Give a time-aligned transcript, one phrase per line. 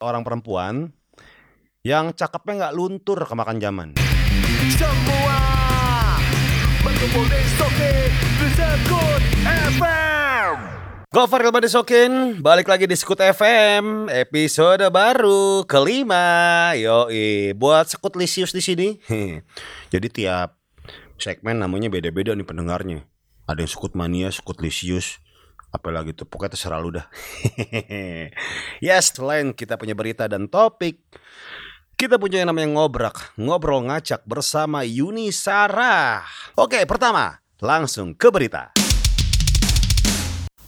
[0.00, 0.96] orang perempuan
[1.84, 3.88] yang cakepnya nggak luntur kemakan zaman.
[4.76, 5.40] Semua
[6.80, 7.92] berkumpul di Soke
[8.56, 10.56] Sekut FM.
[11.10, 16.70] Gofar Ilman Disokin, balik lagi di Sekut FM, episode baru kelima.
[16.78, 18.88] Yoi, buat Sekut Lisius di sini.
[19.92, 20.54] Jadi tiap
[21.18, 23.04] segmen namanya beda-beda nih pendengarnya.
[23.50, 25.18] Ada yang Sekut Mania, Sekut Lisius,
[25.70, 27.06] apalagi tuh pokoknya terserah lu dah.
[28.84, 31.00] yes, selain kita punya berita dan topik,
[31.94, 36.26] kita punya yang namanya ngobrak, ngobrol ngacak bersama Yuni Sarah.
[36.58, 38.72] Oke, pertama, langsung ke berita.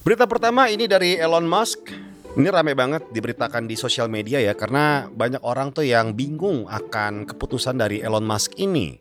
[0.03, 1.95] Berita pertama ini dari Elon Musk.
[2.33, 7.29] Ini rame banget diberitakan di sosial media ya karena banyak orang tuh yang bingung akan
[7.29, 8.97] keputusan dari Elon Musk ini.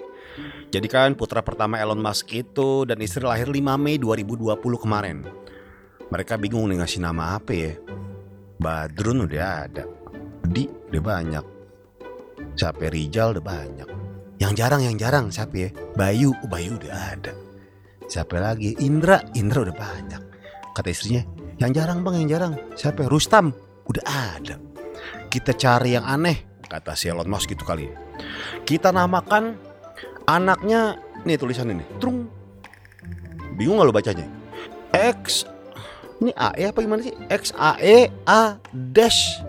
[0.72, 5.28] Jadi kan putra pertama Elon Musk itu dan istri lahir 5 Mei 2020 kemarin.
[6.12, 7.72] Mereka bingung nih ngasih nama apa ya.
[8.60, 9.84] Badrun udah ada.
[10.44, 11.46] Di udah banyak.
[12.60, 13.90] Siapa Rijal udah banyak.
[14.42, 15.70] Yang jarang yang jarang siapa ya?
[15.96, 17.32] Bayu, oh, Bayu udah ada.
[18.12, 18.76] Siapa lagi?
[18.84, 20.22] Indra, Indra udah banyak.
[20.76, 21.24] Kata istrinya,
[21.64, 22.54] yang jarang bang, yang jarang.
[22.76, 23.08] Siapa?
[23.08, 23.56] Rustam,
[23.88, 24.04] udah
[24.36, 24.60] ada.
[25.32, 27.88] Kita cari yang aneh, kata si Elon Musk gitu kali.
[28.68, 29.56] Kita namakan
[30.28, 32.28] anaknya, nih tulisan ini, trung.
[33.56, 34.28] Bingung gak lo bacanya?
[34.92, 35.48] X,
[36.22, 37.14] ini AE apa gimana sih?
[37.34, 39.42] X A E A dash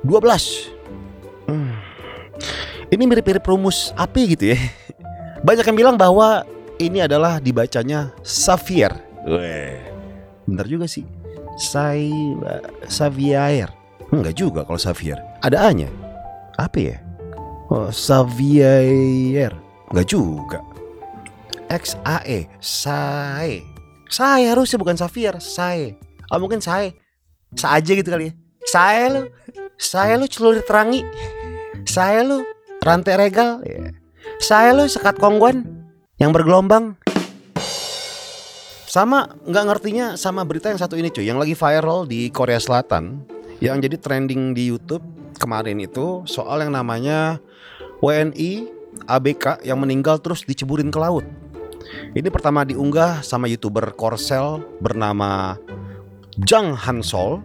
[0.00, 0.72] 12.
[1.44, 1.76] Hmm.
[2.88, 4.58] Ini mirip-mirip rumus api gitu ya.
[5.46, 6.48] Banyak yang bilang bahwa
[6.80, 8.96] ini adalah dibacanya Xavier.
[9.28, 9.76] Weh.
[10.48, 11.04] Bener juga sih.
[11.60, 12.08] Sai
[12.88, 13.68] Xavier.
[14.08, 15.20] Enggak juga kalau Xavier.
[15.44, 15.90] Ada A-nya.
[16.56, 16.96] Apa ya?
[17.68, 19.52] Oh, Xavier.
[19.92, 20.64] Enggak juga.
[22.06, 22.46] A E.
[22.62, 23.60] Sai.
[24.06, 25.42] Sai harusnya bukan Xavier.
[25.42, 26.05] Sai.
[26.30, 26.96] Oh mungkin Sai.
[27.54, 28.32] Sa aja gitu kali ya.
[28.66, 29.22] Saya lu.
[29.76, 31.06] Saya lu celurit terangi.
[31.86, 32.42] Saya lu
[32.82, 33.62] rantai regal.
[33.62, 33.94] Ya.
[34.42, 35.64] Saya lu sekat kongguan
[36.18, 36.98] yang bergelombang.
[38.86, 43.28] Sama nggak ngertinya sama berita yang satu ini cuy yang lagi viral di Korea Selatan
[43.60, 45.04] yang jadi trending di YouTube
[45.36, 47.36] kemarin itu soal yang namanya
[48.00, 48.72] WNI
[49.04, 51.28] ABK yang meninggal terus diceburin ke laut.
[52.16, 55.60] Ini pertama diunggah sama youtuber Korsel bernama
[56.42, 57.40] Jang Hansol.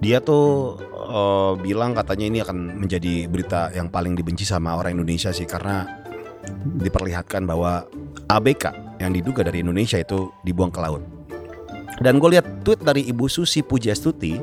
[0.00, 5.28] Dia tuh uh, bilang katanya ini akan menjadi berita yang paling dibenci sama orang Indonesia
[5.28, 5.84] sih karena
[6.80, 7.84] diperlihatkan bahwa
[8.32, 11.04] ABK yang diduga dari Indonesia itu dibuang ke laut.
[12.00, 14.40] Dan gue lihat tweet dari Ibu Susi Pujastuti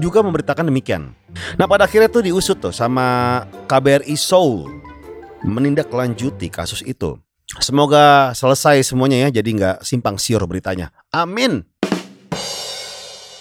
[0.00, 1.12] juga memberitakan demikian.
[1.60, 4.72] Nah pada akhirnya tuh diusut tuh sama KBRI Seoul
[5.44, 7.20] menindaklanjuti kasus itu.
[7.60, 10.88] Semoga selesai semuanya ya, jadi nggak simpang siur beritanya.
[11.12, 11.68] Amin.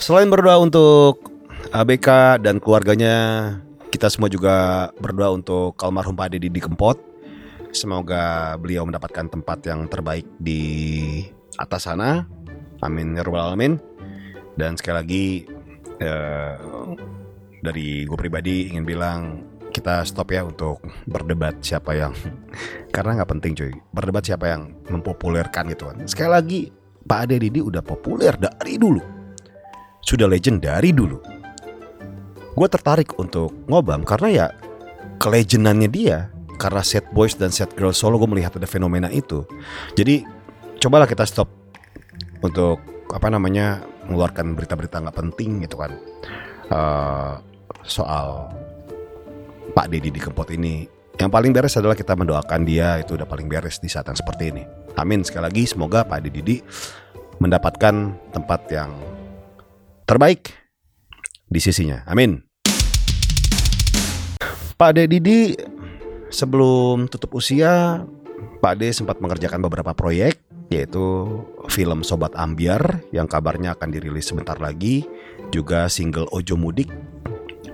[0.02, 1.30] Selain berdoa untuk
[1.70, 3.54] ABK dan keluarganya,
[3.94, 6.98] kita semua juga berdoa untuk almarhum Pak Deddy Kempot.
[7.70, 11.22] Semoga beliau mendapatkan tempat yang terbaik di
[11.54, 12.26] atas sana.
[12.82, 13.78] Amin ya rabbal alamin.
[14.58, 15.26] Dan sekali lagi
[16.02, 16.58] eh,
[17.62, 22.18] dari gue pribadi ingin bilang kita stop ya untuk berdebat siapa yang
[22.98, 26.62] karena nggak penting cuy berdebat siapa yang mempopulerkan gitu kan sekali lagi
[27.08, 29.21] Pak Ade Didi udah populer dari dulu
[30.02, 31.18] sudah legend dari dulu.
[32.52, 34.48] Gue tertarik untuk ngobam karena ya
[35.22, 36.28] kelejenannya dia
[36.60, 39.48] karena set boys dan set girls solo gue melihat ada fenomena itu.
[39.98, 40.26] Jadi
[40.82, 41.48] cobalah kita stop
[42.42, 42.82] untuk
[43.14, 45.96] apa namanya mengeluarkan berita-berita nggak penting gitu kan.
[46.72, 47.34] Uh,
[47.86, 48.52] soal
[49.72, 50.86] Pak Deddy di Kempot ini.
[51.16, 54.50] Yang paling beres adalah kita mendoakan dia itu udah paling beres di saat yang seperti
[54.50, 54.64] ini.
[54.98, 55.22] Amin.
[55.22, 56.58] Sekali lagi semoga Pak Deddy
[57.38, 57.96] mendapatkan
[58.34, 58.90] tempat yang
[60.12, 60.52] terbaik
[61.48, 62.04] di sisinya.
[62.04, 62.44] Amin.
[64.76, 65.56] Pak De Didi
[66.28, 68.04] sebelum tutup usia,
[68.60, 71.28] Pak De sempat mengerjakan beberapa proyek yaitu
[71.68, 75.04] film Sobat Ambiar yang kabarnya akan dirilis sebentar lagi,
[75.52, 76.88] juga single Ojo Mudik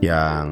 [0.01, 0.49] yang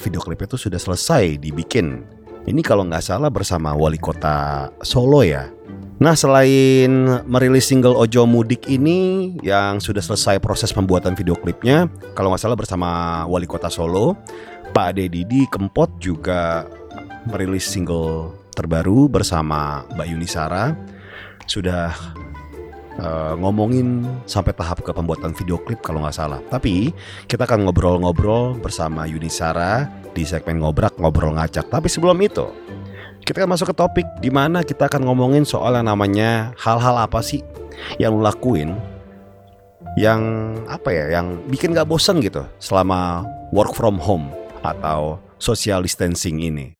[0.00, 2.04] video klipnya itu sudah selesai dibikin.
[2.44, 5.55] Ini kalau nggak salah bersama wali kota Solo ya.
[5.96, 6.92] Nah selain
[7.24, 12.58] merilis single Ojo Mudik ini yang sudah selesai proses pembuatan video klipnya Kalau nggak salah
[12.58, 12.88] bersama
[13.24, 14.12] Wali Kota Solo
[14.76, 16.68] Pak Ade Didi Kempot juga
[17.26, 20.72] merilis single terbaru bersama Mbak Yuni Sara.
[21.44, 21.92] Sudah
[22.98, 26.40] uh, ngomongin sampai tahap ke pembuatan video klip kalau nggak salah.
[26.48, 26.94] Tapi
[27.28, 29.84] kita akan ngobrol-ngobrol bersama Yuni Sara
[30.16, 31.68] di segmen ngobrak ngobrol ngacak.
[31.68, 32.48] Tapi sebelum itu
[33.26, 37.18] kita akan masuk ke topik di mana kita akan ngomongin soal yang namanya hal-hal apa
[37.18, 37.42] sih
[37.98, 38.78] yang lo lakuin
[39.98, 44.30] yang apa ya yang bikin gak bosen gitu selama work from home
[44.62, 46.78] atau social distancing ini.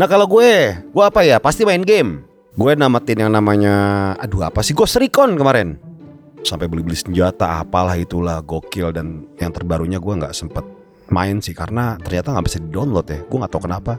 [0.00, 1.42] Nah kalau gue, gue apa ya?
[1.42, 2.22] Pasti main game.
[2.54, 4.70] Gue namatin yang namanya, aduh apa sih?
[4.70, 5.74] Ghost Recon kemarin.
[6.46, 10.77] Sampai beli-beli senjata, apalah itulah, gokil dan yang terbarunya gue nggak sempet
[11.08, 13.20] main sih karena ternyata nggak bisa di download ya.
[13.24, 13.96] Gue nggak tahu kenapa.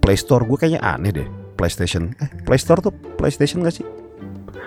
[0.00, 1.28] Play Store gue kayaknya aneh deh.
[1.54, 3.86] PlayStation, eh Play Store tuh PlayStation gak sih?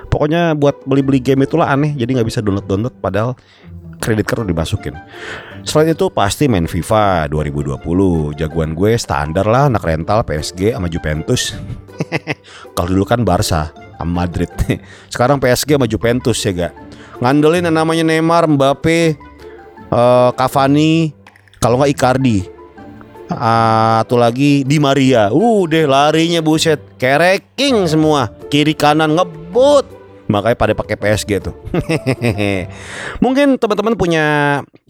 [0.08, 3.36] Pokoknya buat beli-beli game itulah aneh, jadi nggak bisa download-download padahal
[4.00, 4.96] kredit card dimasukin.
[5.68, 8.40] Selain itu pasti main FIFA 2020.
[8.40, 11.52] Jagoan gue standar lah anak rental PSG sama Juventus.
[12.78, 14.48] Kalau dulu kan Barca sama Madrid.
[15.14, 16.74] Sekarang PSG sama Juventus ya gak.
[17.20, 19.18] Ngandelin yang namanya Neymar, Mbappe,
[19.92, 21.12] eh, Cavani,
[21.58, 22.40] kalau nggak Icardi.
[23.28, 25.28] Atau lagi Di Maria.
[25.36, 28.32] Uh deh larinya buset, kereking semua.
[28.48, 30.00] Kiri kanan ngebut.
[30.32, 31.56] Makanya pada pakai PSG tuh.
[33.24, 34.26] Mungkin teman-teman punya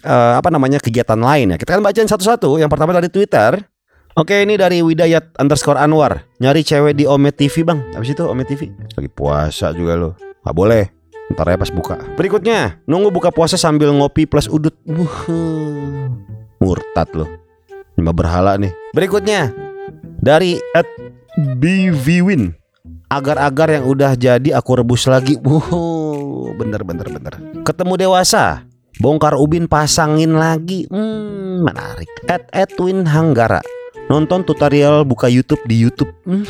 [0.06, 1.58] eh, apa namanya kegiatan lain ya.
[1.58, 2.62] Kita kan bacain satu-satu.
[2.62, 3.58] Yang pertama dari Twitter.
[4.18, 8.50] Oke ini dari Widayat underscore Anwar Nyari cewek di Omet TV bang Habis itu Omet
[8.50, 10.97] TV Lagi puasa juga lo Gak boleh
[11.34, 11.96] Ntar ya pas buka.
[12.16, 14.76] Berikutnya Nunggu buka puasa sambil ngopi plus udut.
[14.88, 15.28] Wuh.
[16.64, 17.28] Murtad lo
[18.00, 18.72] Lima berhala nih.
[18.96, 19.52] Berikutnya
[20.24, 20.88] Dari at
[21.38, 22.56] BVWin
[23.08, 25.40] Agar-agar yang udah jadi aku rebus lagi.
[25.40, 27.40] Wuh, Bener bener bener.
[27.64, 28.68] Ketemu dewasa.
[29.00, 30.84] Bongkar ubin pasangin lagi.
[30.92, 32.12] Hmm, Menarik.
[32.28, 33.64] At Edwin Hanggara
[34.08, 36.12] Nonton tutorial buka YouTube di YouTube.
[36.24, 36.48] Hmm.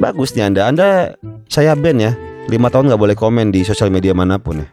[0.00, 0.62] Bagus nih Anda.
[0.68, 0.88] Anda
[1.52, 2.16] saya ban ya.
[2.44, 4.68] 5 tahun nggak boleh komen di sosial media mana pun ya.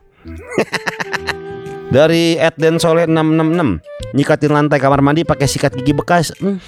[1.95, 6.35] Dari Edden Soleh 666 Nyikatin lantai kamar mandi pakai sikat gigi bekas.
[6.39, 6.59] Hmm.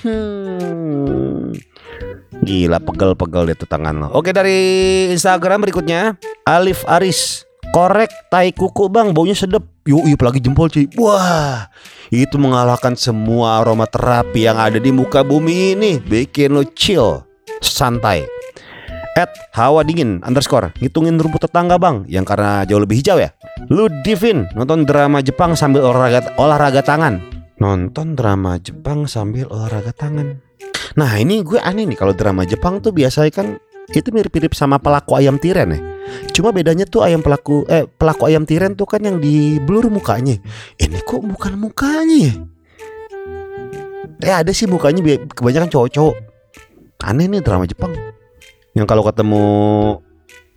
[2.44, 4.08] Gila pegel-pegel deh tuh tangan lo.
[4.16, 4.56] Oke dari
[5.12, 6.16] Instagram berikutnya.
[6.48, 7.44] Alif Aris.
[7.76, 9.12] Korek tai kuku bang.
[9.12, 10.88] Baunya sedep Yuk yuk lagi jempol cuy.
[10.96, 11.68] Wah
[12.08, 16.00] itu mengalahkan semua aroma terapi yang ada di muka bumi ini.
[16.00, 17.20] Bikin lo chill
[17.60, 18.24] Santai.
[19.14, 23.30] At hawa dingin underscore Ngitungin rumput tetangga bang Yang karena jauh lebih hijau ya.
[23.70, 27.22] Lu Divin Nonton drama Jepang sambil olahraga, olahraga tangan.
[27.62, 30.42] Nonton drama Jepang sambil olahraga tangan.
[30.98, 33.48] Nah ini gue aneh nih Kalau drama Jepang tuh biasanya kan
[33.92, 35.80] Itu mirip-mirip sama pelaku ayam tiren ya
[36.32, 40.40] Cuma bedanya tuh ayam pelaku eh pelaku ayam tiren tuh kan yang di blur mukanya.
[40.80, 42.34] Ini kok bukan mukanya ya?
[44.24, 45.04] Eh ada sih mukanya
[45.36, 46.16] kebanyakan cowok-cowok.
[47.04, 47.92] Aneh nih drama Jepang.
[48.74, 49.46] Yang kalau ketemu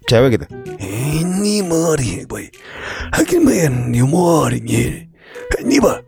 [0.07, 0.47] cewek gitu.
[0.79, 2.47] Ini mori, boy.
[3.13, 6.01] Hakin main ni mori Ini ba.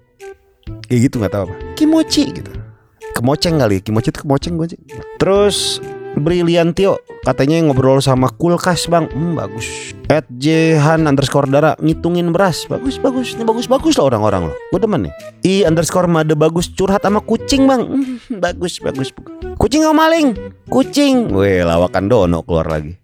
[0.86, 1.54] Kayak gitu nggak tahu apa.
[1.74, 2.52] Kimochi gitu.
[3.12, 4.80] Kemoceng kali, kimochi itu kemoceng gue sih.
[5.18, 5.82] Terus
[6.20, 7.00] Briliantio.
[7.22, 9.06] Katanya ngobrol sama kulkas bang.
[9.10, 9.94] Hmm, bagus.
[10.10, 12.66] At Jehan underscore Dara ngitungin beras.
[12.66, 13.34] Bagus bagus.
[13.38, 14.56] Ini bagus bagus lah orang-orang loh.
[14.74, 15.14] Gue demen nih.
[15.46, 17.82] I underscore Made bagus curhat sama kucing bang.
[17.84, 19.14] Hmm, bagus bagus.
[19.56, 20.36] Kucing sama maling.
[20.66, 21.30] Kucing.
[21.34, 22.94] Weh lawakan dono keluar lagi.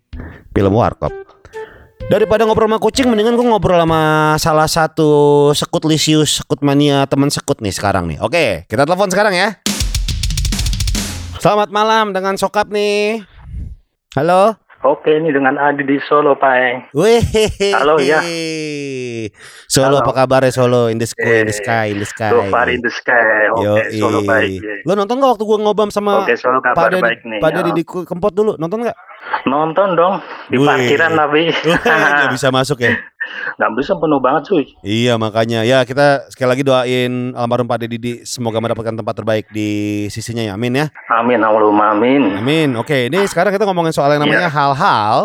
[0.55, 1.11] Film warkop.
[2.05, 7.33] Daripada ngobrol sama kucing mendingan gue ngobrol sama salah satu sekut lisius sekut mania teman
[7.33, 8.21] sekut nih sekarang nih.
[8.21, 9.57] Oke kita telepon sekarang ya
[11.45, 13.21] Selamat malam dengan Sokap nih
[14.17, 16.93] Halo Oke, ini dengan Adi di Solo, Pak.
[16.97, 17.21] Wih,
[17.73, 18.25] Halo, ya.
[19.65, 20.05] Solo Halo.
[20.05, 22.33] apa kabar ya Solo in the sky, in the Eh, sky, in the sky.
[22.33, 23.49] So far in the sky.
[23.53, 23.97] Oke, Yoi.
[23.97, 24.61] Solo baik.
[24.61, 24.85] ya.
[24.85, 27.41] Lo nonton gak waktu gua ngobam sama Oke, Solo kabar Pak Deddy, baik nih.
[27.41, 27.73] Pak ya.
[27.73, 28.97] Di Kempot dulu nonton gak?
[29.45, 30.15] Nonton dong
[30.49, 30.65] di Wih.
[30.65, 31.53] parkiran tapi
[31.85, 32.93] Gak bisa masuk ya?
[33.55, 34.65] nggak bisa penuh banget cuy.
[34.81, 39.47] Iya makanya ya kita sekali lagi doain almarhum Pak Deddy di- semoga mendapatkan tempat terbaik
[39.49, 39.71] di
[40.09, 42.37] sisinya ya amin ya Amin, Allahumma amin.
[42.37, 44.27] amin oke ini sekarang kita ngomongin soal yang Iya.
[44.27, 45.17] namanya hal-hal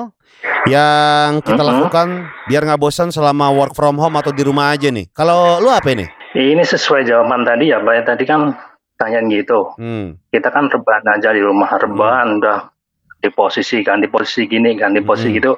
[0.65, 1.69] yang kita Mhm.
[1.69, 2.07] lakukan
[2.45, 5.89] biar nggak bosan selama work from home atau di rumah aja nih kalau lu apa
[5.89, 8.05] ini Ini sesuai jawaban tadi ya, Pak.
[8.05, 8.53] Tadi kan
[8.95, 9.73] tanyain gitu.
[9.73, 10.29] hmm.
[10.29, 12.69] Kita kan rebahan aja di rumah, rebahan udah
[13.17, 15.37] di posisi kan, di posisi gini kan, di posisi Hmm.
[15.41, 15.51] gitu.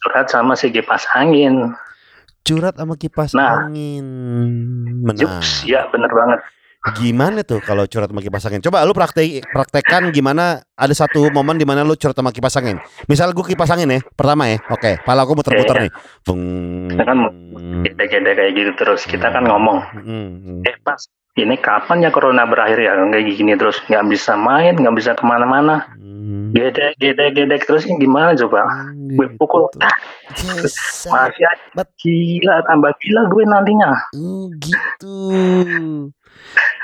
[0.00, 1.76] Curhat sama si kipas angin.
[2.40, 3.62] curhat sama kipas Nah.
[3.62, 4.04] angin
[5.04, 6.40] menang Yups, ya bener banget.
[6.96, 8.64] Gimana tuh kalau curhat sama kipas angin?
[8.64, 12.80] Coba lu praktek praktekkan gimana ada satu momen di mana lu curhat sama kipas angin.
[13.04, 14.56] Misal gue kipas angin ya, pertama ya.
[14.66, 15.84] Oke, pala aku muter-muter Iya.
[15.84, 15.92] nih.
[16.24, 16.42] Bung.
[16.88, 17.18] Kita kan
[17.84, 19.04] gede-gede kayak gitu terus.
[19.04, 20.64] Kita kan ngomong, Hmm.
[20.64, 20.96] eh pas
[21.32, 25.22] ini kapan ya corona berakhir ya kayak gini terus nggak bisa main nggak bisa ke
[25.22, 25.86] mana-mana
[26.20, 26.52] Hmm.
[26.52, 29.80] gede gede gede terus ini gimana coba gue pukul Gitu.
[29.80, 29.96] ah,
[30.60, 30.74] Yes,
[31.06, 35.16] masih aja gila tambah gila gue nantinya Oh, gitu.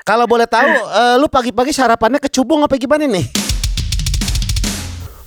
[0.03, 3.27] Kalau boleh tahu, eh, lu pagi-pagi sarapannya kecubung apa gimana nih?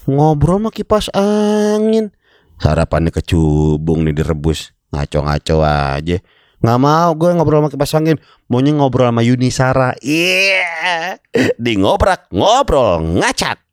[0.07, 2.09] Ngobrol sama kipas angin.
[2.57, 4.71] Sarapannya kecubung nih direbus.
[4.89, 6.17] ngaco-ngaco aja.
[6.59, 8.19] Nggak mau gue ngobrol sama kipas angin,
[8.51, 9.95] maunya ngobrol sama Yuni Sara.
[10.03, 11.15] Iya,
[11.55, 13.63] di ngobrak ngobrol ngacak.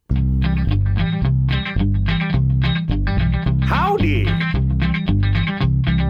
[3.66, 4.30] Howdy.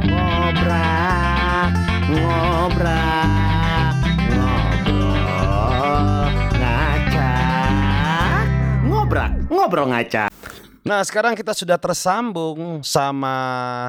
[0.04, 1.72] Ngobrak,
[2.12, 3.96] ngobrak,
[4.36, 6.28] ngobrol
[6.60, 8.44] ngacak.
[8.84, 10.28] Ngobrak, ngobrol ngacak.
[10.84, 13.34] Nah sekarang kita sudah tersambung sama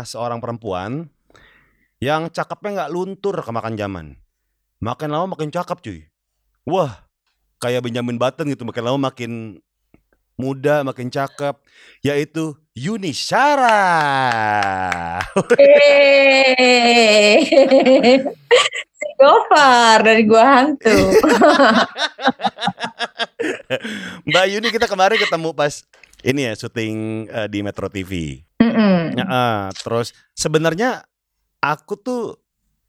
[0.07, 1.11] seorang perempuan
[1.97, 4.05] yang cakepnya nggak luntur kemakan zaman.
[4.77, 6.05] Makin lama makin cakep cuy.
[6.69, 6.93] Wah,
[7.57, 8.61] kayak Benjamin Button gitu.
[8.69, 9.57] Makin lama makin
[10.37, 11.57] muda, makin cakep.
[12.05, 13.81] Yaitu Yuni Syara.
[15.57, 17.41] Yeay.
[18.97, 20.93] Si Gofar dari Gua Hantu.
[24.29, 25.81] Mbak Yuni kita kemarin ketemu pas
[26.21, 28.45] ini ya syuting eh, di Metro TV.
[28.61, 29.17] Mm-mm.
[29.17, 31.05] Ya, ah, terus sebenarnya
[31.59, 32.21] aku tuh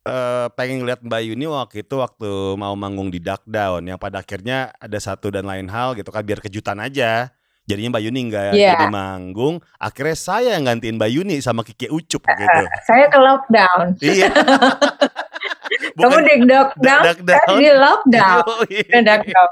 [0.03, 4.21] eh, pengen lihat Mbak Yuni waktu itu waktu mau manggung di Duck Down yang pada
[4.21, 7.29] akhirnya ada satu dan lain hal gitu kan biar kejutan aja.
[7.69, 8.73] Jadinya Mbak Yuni nggak Iya.
[8.81, 12.61] jadi manggung, akhirnya saya yang gantiin Mbak Yuni sama Kiki Ucup gitu.
[12.89, 13.93] Saya ke lockdown.
[14.01, 14.33] iya.
[15.99, 18.41] Kamu di lockdown, saya di lockdown.
[19.05, 19.49] Lockdown.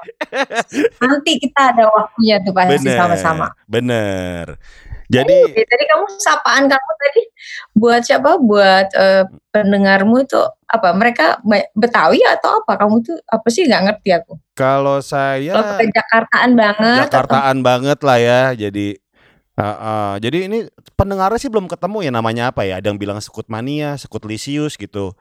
[0.96, 3.46] Nanti kita ada waktunya tuh pasti Bener, sama-sama.
[3.68, 4.56] bener.
[5.06, 7.22] Jadi Oke, tadi kamu sapaan kamu tadi
[7.78, 8.42] buat siapa?
[8.42, 10.90] Buat eh, pendengarmu itu apa?
[10.90, 11.46] Mereka
[11.78, 12.74] Betawi atau apa?
[12.74, 14.34] Kamu tuh apa sih nggak ngerti aku.
[14.56, 17.06] kalau Kalau saya ke Jakartaan banget.
[17.06, 18.42] atau- Jakartaan banget lah ya.
[18.58, 18.98] Jadi
[19.54, 20.66] uh, uh, jadi ini
[20.98, 22.82] pendengarnya sih belum ketemu ya namanya apa ya?
[22.82, 25.14] Ada yang bilang sekut mania, sekut lisius gitu.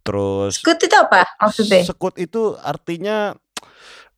[0.00, 1.84] Terus Skut itu apa maksudnya?
[1.84, 3.36] sekut itu artinya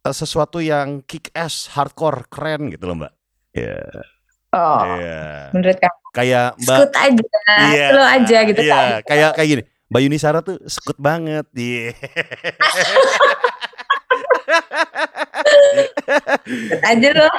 [0.07, 3.13] uh, sesuatu yang kick ass, hardcore, keren gitu loh, Mbak.
[3.53, 3.83] Iya.
[4.53, 5.49] Oh, Iya.
[5.51, 5.97] menurut kamu.
[6.13, 7.25] Kayak Mbak Skut aja,
[7.73, 7.87] Iya.
[7.89, 9.01] slow aja gitu Iya, kan.
[9.09, 9.63] kayak kayak gini.
[9.89, 11.45] Mbak Yuni Sara tuh sekut banget.
[11.53, 11.97] Iya.
[16.45, 17.33] Skut aja loh.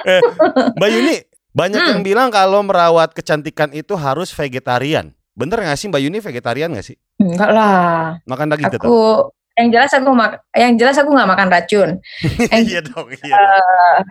[0.75, 1.15] Mbak Yuni,
[1.51, 1.89] banyak Hmm.
[1.93, 5.13] yang bilang kalau merawat kecantikan itu harus vegetarian.
[5.34, 6.98] Bener gak sih Mbak Yuni vegetarian gak sih?
[7.17, 8.17] Enggak lah.
[8.25, 8.86] Makan daging tetap?
[8.86, 11.89] Aku yang jelas aku mak yang jelas aku nggak makan racun.
[12.51, 14.05] yang- iya dong, iya dong.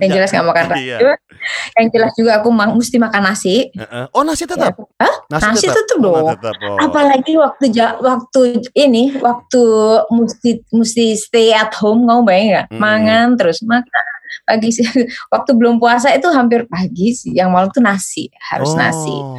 [0.00, 0.96] Yang jelas nggak makan Iya.
[0.96, 1.16] racun.
[1.76, 3.56] Yang jelas juga aku ma- mesti makan nasi.
[3.70, 4.04] Heeh.
[4.10, 4.72] Oh nasi tetap?
[4.72, 5.04] Ya.
[5.04, 5.14] Hah?
[5.28, 6.26] Nasi tetap Oh, dong.
[6.32, 6.54] tetap.
[6.58, 6.78] Oh.
[6.80, 8.40] Apalagi waktu ja- waktu
[8.72, 9.62] ini waktu
[10.08, 12.66] mesti mesti stay at home kamu bayang nggak?
[12.70, 12.78] Mm.
[12.78, 14.04] Mangan terus makan
[14.42, 14.82] pagi sih
[15.34, 19.36] waktu belum puasa itu hampir pagi sih yang malam tuh nasi harus nasi Oh.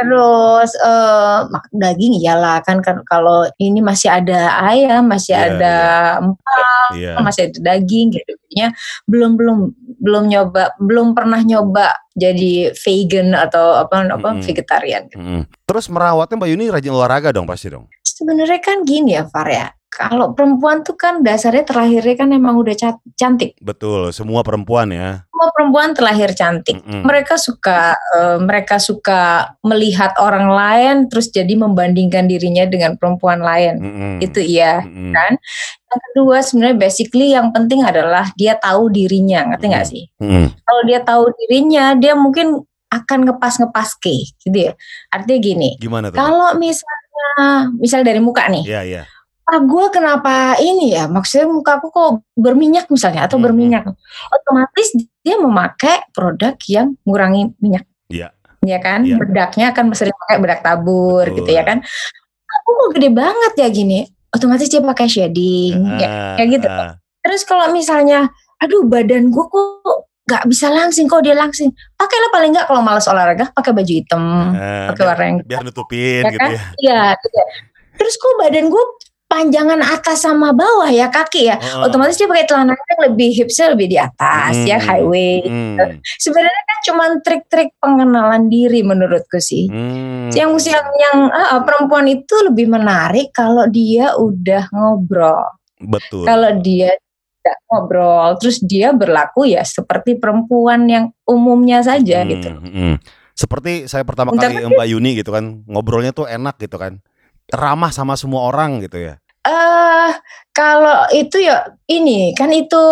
[0.00, 5.74] Terus eh mak- daging iyalah kan kan kalau ini masih ada ayam masih Iya, ada
[6.20, 7.12] empal Iya.
[7.18, 8.68] masih ada daging gitu Jadinya
[9.04, 9.58] belum belum
[9.98, 14.40] belum nyoba belum pernah nyoba jadi vegan atau apa apa Mm-mm.
[14.40, 15.44] vegetarian Mm-mm.
[15.62, 17.84] Terus merawatnya Mbak Yuni rajin olahraga dong pasti dong.
[18.00, 22.72] sebenarnya kan gini ya Far ya kalau perempuan tuh kan dasarnya terlahirnya kan emang udah
[22.72, 25.27] ca- cantik Betul, semua perempuan ya.
[25.38, 27.06] Semua perempuan terlahir cantik Mm-mm.
[27.06, 33.78] mereka suka eh, mereka suka melihat orang lain terus jadi membandingkan dirinya dengan perempuan lain
[33.78, 34.14] Mm-mm.
[34.18, 35.14] itu iya Mm-mm.
[35.14, 39.92] kan yang kedua sebenarnya basically yang penting adalah dia tahu dirinya ngerti nggak Hmm.
[39.94, 40.46] sih Mm-mm.
[40.66, 42.58] kalau dia tahu dirinya dia mungkin
[42.90, 44.10] akan ngepas-ngepas ke
[44.42, 44.72] gitu ya
[45.08, 46.18] artinya gini Gimana tuh?
[46.18, 47.30] kalau misalnya
[47.78, 49.02] misal dari muka nih Iya, iya.
[49.48, 53.84] Ah gue kenapa ini ya maksudnya muka aku kok berminyak misalnya atau Hmm, berminyak
[54.28, 54.88] otomatis
[55.18, 58.28] dia memakai produk yang mengurangi minyak Iya.
[58.60, 59.16] ya kan Iya.
[59.16, 61.36] bedaknya akan sering pakai bedak tabur Betul.
[61.38, 61.80] gitu ya kan
[62.46, 66.66] aku kok gede banget ya gini otomatis dia pakai shading ya Ah, kayak gitu.
[66.68, 66.92] ah.
[67.18, 68.28] terus kalau misalnya
[68.58, 69.96] aduh badan gue kok
[70.28, 74.52] nggak bisa langsing kok dia langsing pakailah paling nggak kalau malas olahraga pakai baju hitam
[74.52, 76.50] Ah, pakai warna yang biar nutupin Ya gitu kan?
[76.52, 76.60] ya.
[76.78, 77.46] iya gitu ya.
[77.96, 78.84] terus kok badan gue
[79.28, 83.86] panjangan atas sama bawah ya kaki ya otomatis dia pakai celana yang lebih hipsnya lebih
[83.92, 84.66] di atas Hmm.
[84.66, 86.00] ya highway Hmm.
[86.16, 90.32] sebenarnya kan cuma trik-trik pengenalan diri menurutku sih Hmm.
[90.32, 95.44] yang yang yang ah, perempuan itu lebih menarik kalau dia udah ngobrol
[95.76, 96.24] Betul.
[96.24, 96.96] kalau dia
[97.38, 102.96] tidak ngobrol terus dia berlaku ya seperti perempuan yang umumnya saja Hmm, gitu hmm.
[103.38, 106.98] Seperti saya pertama Bentar kali Mbak Yuni gitu kan, ngobrolnya tuh enak gitu kan.
[107.48, 109.14] Ramah sama semua orang gitu ya.
[109.40, 110.12] eh
[110.52, 112.82] kalau itu ya ini kan itu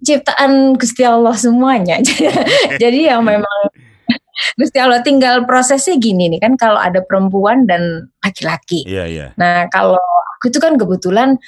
[0.00, 1.96] ciptaan Gusti Allah semuanya.
[2.82, 3.58] Jadi ya memang
[4.60, 8.84] Gusti Allah tinggal prosesnya gini nih kan kalau ada perempuan dan laki-laki.
[8.84, 9.26] Iya, iya.
[9.40, 9.96] Nah, kalau
[10.36, 11.40] aku itu kan kebetulan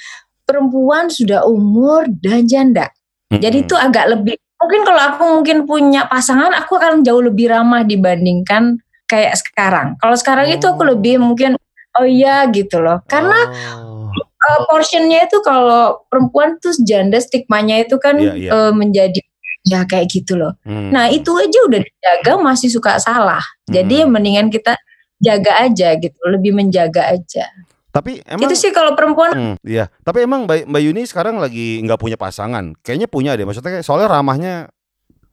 [0.43, 2.89] perempuan sudah umur dan janda.
[3.29, 3.65] Jadi Mm-mm.
[3.67, 8.79] itu agak lebih mungkin kalau aku mungkin punya pasangan aku akan jauh lebih ramah dibandingkan
[9.05, 9.99] kayak sekarang.
[10.01, 10.95] Kalau sekarang itu aku Oh.
[10.95, 11.59] lebih mungkin
[11.97, 13.37] oh iya gitu loh karena
[13.73, 14.09] Oh.
[14.13, 18.49] uh, portionnya itu kalau perempuan tuh janda stigmanya itu kan Iya, iya.
[18.53, 19.19] uh, menjadi
[19.67, 20.55] ya kayak gitu loh.
[20.63, 20.95] Hmm.
[20.95, 23.43] Nah itu aja udah dijaga masih suka salah.
[23.67, 24.15] Jadi Hmm.
[24.15, 24.79] mendingan kita
[25.19, 27.51] jaga aja gitu, lebih menjaga aja.
[27.91, 29.89] Tapi emang itu sih kalau perempuan Hmm, iya.
[30.05, 32.77] Tapi emang Mbak, Mbak Yuni sekarang lagi nggak punya pasangan.
[32.79, 33.43] Kayaknya punya deh.
[33.43, 34.69] Maksudnya soalnya ramahnya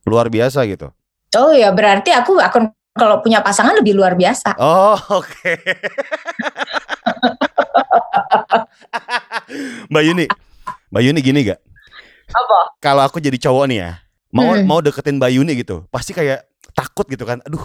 [0.04, 0.90] luar biasa gitu.
[1.34, 4.54] oh ya berarti aku akan kalau punya pasangan lebih luar biasa.
[4.56, 5.52] Oh, oke.
[9.90, 10.26] Mbak Yuni.
[10.90, 11.60] Mbak Yuni gini gak?
[12.30, 12.58] Apa?
[12.80, 13.90] Kalau aku jadi cowok nih ya,
[14.30, 14.64] mau Hmm.
[14.64, 17.42] mau deketin Mbak Yuni gitu, pasti kayak takut gitu kan.
[17.44, 17.62] Aduh,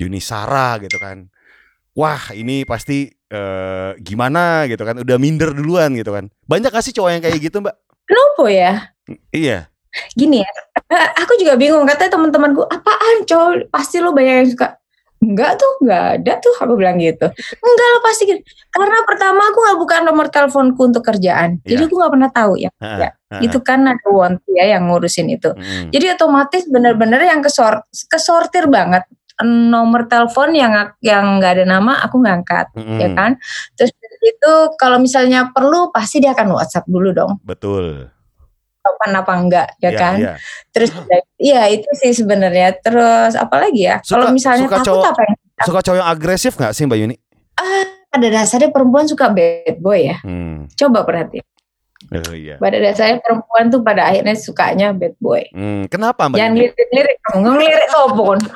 [0.00, 1.28] Yuni Sarah gitu kan.
[1.92, 4.96] Wah, ini pasti eh, gimana gitu kan.
[4.96, 6.32] Udah minder duluan gitu kan.
[6.48, 7.76] Banyak gak sih cowok yang kayak gitu, Mbak?
[8.08, 8.72] Kenapa ya?
[9.28, 9.68] Iya.
[10.14, 10.50] Gini ya,
[10.92, 11.84] eh, aku juga bingung.
[11.88, 13.72] Katanya teman-temanku, apaan cowok?
[13.72, 14.78] Pasti lo banyak yang suka.
[15.18, 16.54] Enggak tuh, enggak ada tuh.
[16.62, 17.26] Aku bilang gitu.
[17.58, 18.40] Enggak lah pasti gitu.
[18.70, 21.58] Karena pertama aku nggak buka nomor teleponku untuk kerjaan.
[21.66, 21.88] Jadi Iya.
[21.90, 22.70] aku nggak pernah tahu ya.
[22.78, 23.10] Ya.
[23.42, 25.50] Itu kan ada Wonti ya yang ngurusin itu.
[25.50, 25.90] Mm-mm.
[25.90, 29.04] Jadi otomatis bener-bener yang kesor kesortir banget
[29.42, 32.98] nomor telepon yang yang nggak ada nama aku ngangkat Mm-mm.
[33.02, 33.30] ya kan.
[33.74, 33.90] Terus
[34.22, 37.32] itu kalau misalnya perlu pasti dia akan WhatsApp dulu dong.
[37.42, 38.06] Betul.
[38.88, 40.16] Kapan apa enggak ya Iya, kan.
[40.16, 40.32] iya.
[40.70, 40.90] Terus
[41.44, 42.72] iya itu sih sebenarnya.
[42.74, 44.00] Terus apalagi ya?
[44.00, 45.34] Kalau misalnya suka takut cowok- apa ya?
[45.60, 47.16] Suka cowok yang agresif gak sih Mbak Yuni?
[48.08, 50.16] Pada dasarnya perempuan suka bad boy ya.
[50.22, 50.64] Hmm.
[50.72, 51.44] Coba perhati.
[52.08, 52.56] Oh iya.
[52.56, 55.44] Pada dasarnya perempuan tuh pada akhirnya sukanya bad boy.
[55.50, 56.62] Hmm, kenapa Mbak Jangan Yuni?
[56.64, 58.38] lirik-lirik ngelirik sopon.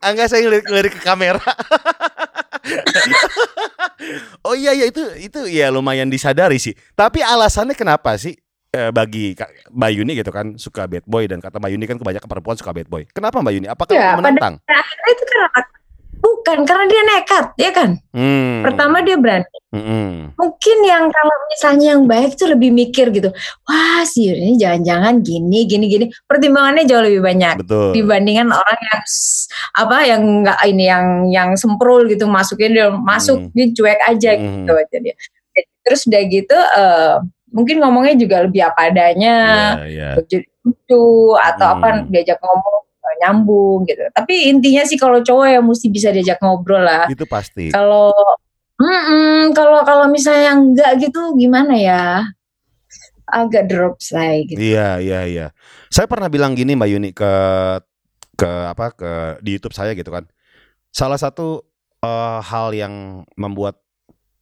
[0.00, 1.40] Enggak saya lirik-lirik ke kamera.
[4.46, 6.72] oh iya ya itu itu ya lumayan disadari sih.
[6.92, 8.36] Tapi alasannya kenapa sih
[8.70, 9.34] eh, bagi
[9.68, 12.70] Mbak Yuni gitu kan suka bad boy dan kata Mbak Yuni kan kebanyakan perempuan suka
[12.70, 13.02] bad boy.
[13.06, 13.66] Kenapa Mbak Yuni?
[13.66, 14.54] Apakah Ya, pada- menentang?
[14.62, 15.48] Akhirnya itu karena
[16.20, 17.90] bukan karena dia nekat, ya kan?
[18.12, 18.60] Hmm.
[18.62, 19.48] Pertama dia berani.
[19.70, 20.34] Mm-mm.
[20.34, 23.30] Mungkin yang kalau misalnya yang baik itu lebih mikir gitu.
[23.64, 26.06] Wah, sih ini jangan-jangan gini, gini, gini.
[26.26, 27.94] Pertimbangannya jauh lebih banyak Betul.
[27.94, 29.00] dibandingkan orang yang
[29.78, 33.50] apa yang enggak ini yang yang semprul gitu masukin dia masuk Hmm.
[33.54, 34.44] dia cuek aja Hmm.
[34.66, 35.14] gitu aja dia.
[35.86, 37.14] Terus udah gitu eh,
[37.50, 39.36] mungkin ngomongnya juga lebih apa adanya.
[39.86, 40.18] Iya.
[40.26, 41.04] jadi lucu
[41.38, 41.74] atau Hmm.
[41.78, 44.06] apa diajak ngomong nyambung gitu.
[44.14, 47.10] Tapi intinya sih kalau cowok ya mesti bisa diajak ngobrol lah.
[47.10, 47.74] Itu pasti.
[47.74, 48.14] Kalau
[48.78, 52.04] mm-mm, kalau kalau misalnya enggak gitu gimana ya?
[53.30, 54.58] Agak drop say gitu.
[54.58, 55.46] Iya, iya, iya.
[55.86, 57.32] Saya pernah bilang gini Mbak Yuni ke
[58.34, 59.10] ke apa ke
[59.44, 60.26] di YouTube saya gitu kan.
[60.90, 61.62] Salah satu
[62.02, 63.78] eh, hal yang membuat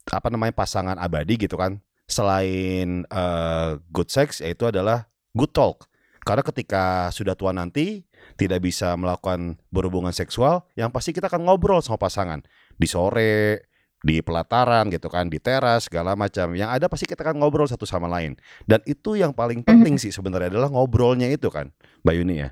[0.08, 5.04] apa namanya pasangan abadi gitu kan selain eh, good sex yaitu adalah
[5.36, 5.84] good talk.
[6.24, 8.04] Karena ketika sudah tua nanti
[8.38, 12.44] tidak bisa melakukan berhubungan seksual, yang pasti kita akan ngobrol sama pasangan
[12.78, 16.54] di sore, di pelataran gitu kan, di teras segala macam.
[16.54, 18.38] Yang ada pasti kita akan ngobrol satu sama lain.
[18.64, 21.74] Dan itu yang paling penting sih sebenarnya adalah ngobrolnya itu kan,
[22.06, 22.50] Mbak Yuni ya.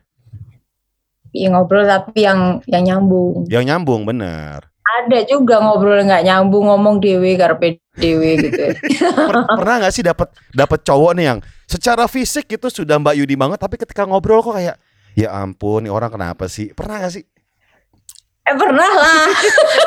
[1.37, 3.47] Ya, ngobrol tapi yang yang nyambung.
[3.51, 4.73] Yang nyambung bener.
[4.87, 8.65] Ada juga ngobrol nggak nyambung ngomong dewe karpe dewe gitu.
[9.29, 13.35] Per- pernah nggak sih dapat dapat cowok nih yang secara fisik itu sudah Mbak Yudi
[13.35, 14.79] banget, tapi ketika ngobrol kok kayak
[15.17, 16.71] ya ampun, nih orang kenapa sih?
[16.77, 17.25] Pernah nggak sih?
[18.47, 19.27] eh pernah lah.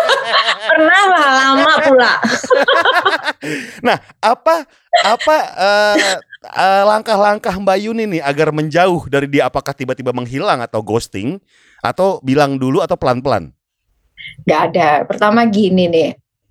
[0.75, 2.13] pernah lah lama pula.
[3.79, 4.67] Nah, apa
[4.99, 9.47] apa eh, eh, langkah-langkah Mbak Yuni nih agar menjauh dari dia?
[9.47, 11.39] Apakah tiba-tiba menghilang atau ghosting
[11.79, 13.55] atau bilang dulu atau pelan-pelan?
[14.43, 15.07] Gak ada.
[15.07, 16.09] Pertama gini nih.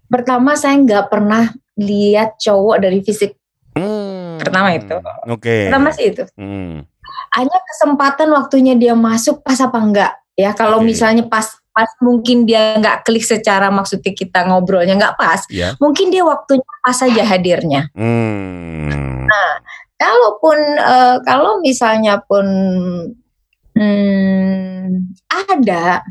[0.08, 3.36] Pertama saya nggak pernah lihat cowok dari fisik.
[3.76, 4.96] Hmm, Pertama itu.
[5.28, 5.68] Oke.
[5.68, 6.24] Pertama sih itu.
[6.40, 6.88] Hmm,
[7.34, 10.12] Hanya kesempatan waktunya dia masuk pas apa enggak.
[10.38, 10.94] Ya kalau Oke.
[10.94, 15.46] misalnya pas pas mungkin dia nggak klik secara maksudnya kita ngobrolnya nggak pas.
[15.50, 15.74] ya.
[15.78, 17.90] Mungkin dia waktunya pas saja hadirnya.
[17.94, 19.26] Hmm.
[19.98, 22.46] Kalaupun eh, kalau misalnya pun
[23.74, 26.06] hmm, ada.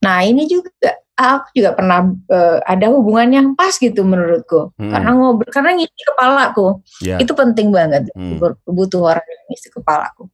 [0.00, 0.72] Nah ini juga
[1.20, 4.72] aku juga pernah eh, ada hubungan yang pas gitu menurutku.
[4.74, 4.90] Hmm.
[4.90, 6.66] Karena ngobrol karena ngisi kepalaku.
[7.00, 7.16] Ya.
[7.18, 8.08] Itu penting banget.
[8.12, 8.40] Hmm.
[8.64, 10.26] Butuh orang yang ngisi kepalaku.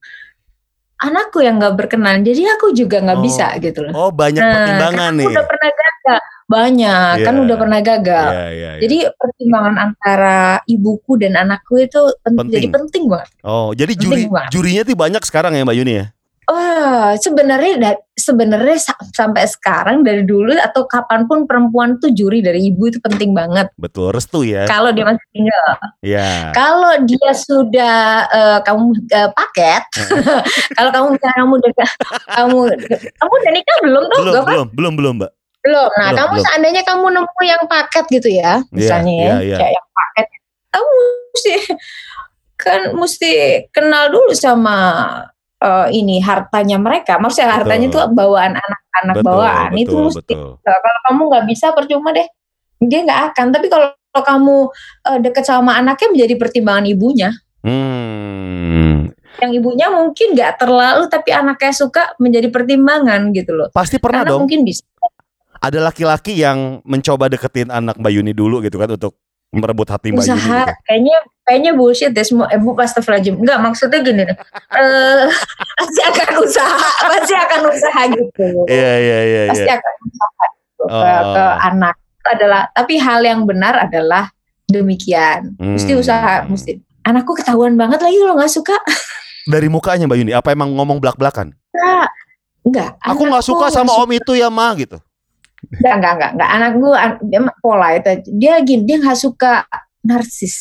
[0.96, 3.24] Anakku yang nggak berkenan, jadi aku juga nggak Oh.
[3.24, 3.92] bisa gitu loh.
[3.92, 5.28] Oh, banyak Nah, pertimbangan nih.
[5.28, 7.42] Udah pernah gagal, banyak kan Iya.
[7.44, 8.28] udah pernah gagal.
[8.32, 8.80] Iya, iya, iya.
[8.80, 12.48] Jadi pertimbangan antara ibuku dan anakku itu Penting.
[12.48, 13.28] jadi penting banget.
[13.44, 14.50] Oh, jadi Penting juri banget.
[14.56, 16.06] jurinya tuh banyak sekarang ya Mbak Yuni ya?
[16.46, 22.38] Oh, sebenarnya da- sebenarnya sa- sampai sekarang dari dulu atau kapan pun perempuan tuh juri
[22.38, 23.66] dari ibu itu penting banget.
[23.74, 24.62] Betul, restu ya.
[24.62, 25.74] Kalau dia masih single,
[26.06, 26.54] Ya.
[26.54, 27.98] kalau dia sudah
[28.30, 29.82] eh, kamu eh, paket,
[30.78, 31.72] kalau kamu misalnya kamu udah
[32.30, 32.58] kamu
[33.10, 34.18] kamu udah nikah belum tuh?
[34.22, 35.30] Belum, belum, belum, belum, Mbak.
[35.66, 35.90] Belum.
[35.98, 36.44] Nah, Belum, kamu belum.
[36.46, 39.56] seandainya kamu nemu yang paket gitu ya, misalnya iya, ya, iya.
[39.58, 40.26] kayak yang paket,
[40.70, 40.90] kamu
[41.26, 41.54] mesti
[42.56, 43.32] kan mesti
[43.68, 44.78] kenal dulu sama
[45.62, 47.16] eh, ini hartanya mereka.
[47.16, 48.16] Maksudnya hartanya itu Betul.
[48.16, 50.20] bawaan anak-anak Betul, bawaan itu betul, mesti.
[50.34, 50.50] betul.
[50.60, 52.26] Nah, kalau kamu nggak bisa percuma deh,
[52.82, 53.46] dia nggak akan.
[53.52, 54.56] Tapi kalau kalau kamu
[55.12, 57.30] eh, deket sama anaknya menjadi pertimbangan ibunya.
[57.60, 59.12] Hmm.
[59.36, 63.68] Yang ibunya mungkin nggak terlalu, tapi anaknya suka menjadi pertimbangan gitu loh.
[63.76, 64.48] Pasti pernah Karena dong.
[64.48, 64.80] mungkin bisa.
[65.60, 70.18] Ada laki-laki yang mencoba deketin anak Mbak Yuni dulu gitu kan untuk merebut hati Mbak
[70.18, 70.74] Yuni usaha gitu.
[70.84, 74.36] kayaknya kayaknya bullshit deh semua eh bu astagfirullahaladzim enggak maksudnya gini deh
[74.74, 75.26] eh
[75.78, 79.76] pasti akan usaha pasti akan usaha gitu Iya, iya, iya, pasti iya.
[79.78, 81.32] akan usaha gitu ke, Oh.
[81.32, 84.28] ke anak Itu adalah tapi hal yang benar adalah
[84.66, 86.02] demikian mesti Hmm.
[86.02, 88.76] usaha mesti anakku ketahuan banget lagi kalau nggak suka
[89.46, 91.54] Dari mukanya Mbak Yuni, apa emang ngomong belak-belakan?
[92.66, 94.98] enggak Aku nggak suka sama nggak om itu ya, Ma gitu.
[95.70, 96.50] Enggak, enggak, enggak, enggak.
[96.54, 98.10] Anak gue an- dia pola itu.
[98.38, 99.52] Dia gini, dia nggak suka
[100.06, 100.54] narsis,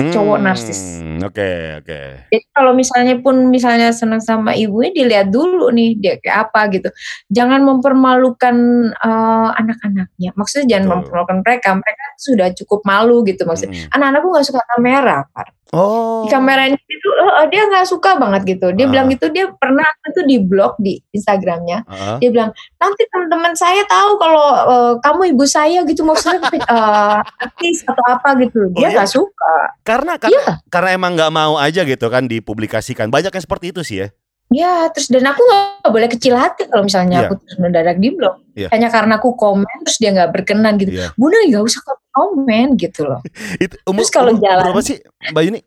[0.00, 0.80] cowok Hmm, narsis.
[1.20, 1.50] Oke,
[1.84, 2.00] oke.
[2.32, 6.88] Jadi kalau misalnya pun misalnya senang sama ibunya, dilihat dulu nih dia kayak apa gitu.
[7.28, 8.56] Jangan mempermalukan
[8.96, 10.30] eh, anak-anaknya.
[10.32, 10.96] Maksudnya jangan Betul.
[11.04, 11.68] mempermalukan mereka.
[11.76, 13.86] Mereka sudah cukup malu gitu maksudnya.
[13.86, 13.94] Mm-mm.
[13.94, 15.54] Anak-anakku nggak suka kamera, Par.
[15.68, 16.24] Oh.
[16.24, 18.72] Di kameranya itu eh, dia nggak suka banget gitu.
[18.72, 18.90] Dia Ah.
[18.90, 21.84] bilang gitu dia pernah itu di blog di Instagramnya.
[21.84, 22.16] Heeh.
[22.18, 27.84] Dia bilang nanti teman-teman saya tahu kalau eh, kamu ibu saya gitu maksudnya eh, artis
[27.84, 28.66] atau apa gitu.
[28.66, 28.96] Oh, Dia iya?
[28.98, 29.54] nggak suka.
[29.84, 30.52] Karena karena Iya.
[30.72, 33.12] karena emang nggak mau aja gitu kan dipublikasikan.
[33.12, 34.08] Banyak yang seperti itu sih ya.
[34.48, 37.28] Ya, terus dan aku nggak boleh kecil hati kalau misalnya Iya.
[37.28, 38.40] aku terus mendadak di blog.
[38.52, 38.72] Iya.
[38.72, 40.88] Hanya karena aku komen terus dia nggak berkenan gitu.
[40.90, 41.12] Iya.
[41.14, 43.20] Bunda nggak usah komen gitu loh.
[43.60, 44.96] Itu umur, Terus kalau umur jalan- berapa sih
[45.28, 45.60] Mbak Yuni?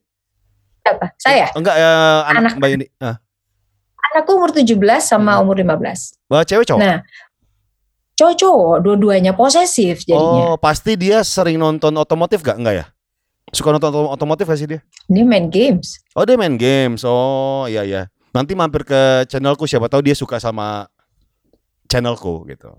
[0.82, 1.14] Apa?
[1.16, 2.54] Saya, Enggak eh, anak, Anak.
[2.58, 2.86] Mbak Yuni.
[2.98, 3.16] Ah.
[4.12, 5.46] anakku umur 17 sama Hmm.
[5.46, 6.18] umur 15.
[6.28, 6.82] Wah, cewek cowok.
[6.82, 7.00] Nah,
[8.14, 10.52] cowok-cowok dua-duanya posesif jadinya.
[10.52, 12.58] Oh, pasti dia sering nonton otomotif gak?
[12.58, 12.86] Enggak ya?
[13.50, 14.80] Suka nonton otom- otomotif gak sih dia?
[15.06, 16.02] Dia main games.
[16.12, 17.02] Oh, dia main games.
[17.02, 18.02] Oh, iya iya.
[18.32, 20.88] Nanti mampir ke channelku siapa tahu dia suka sama
[21.88, 22.72] channelku gitu.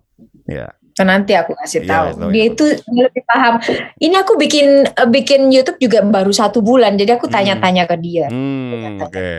[0.49, 0.73] Ya.
[0.93, 2.07] Kan nanti aku kasih Iya, tahu.
[2.21, 3.55] tahu, dia itu dia lebih paham.
[3.97, 7.35] Ini aku bikin eh, bikin YouTube juga baru satu bulan, jadi aku Hmm.
[7.37, 8.29] tanya-tanya ke dia.
[8.29, 9.31] Hmm, oke.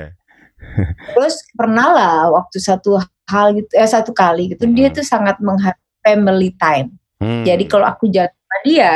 [1.14, 2.98] Terus pernah lah waktu satu
[3.30, 4.96] hal gitu, eh satu kali gitu, dia Hmm.
[4.98, 6.94] tuh sangat menghargai family time.
[7.22, 7.46] Hmm.
[7.46, 8.94] Jadi kalau aku jalan sama dia,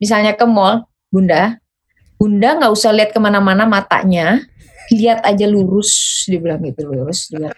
[0.00, 1.60] misalnya ke mall, bunda,
[2.16, 4.40] bunda nggak usah lihat ke mana-mana matanya,
[4.90, 7.30] lihat aja lurus, dia bilang gitu lurus.
[7.30, 7.54] Lihat.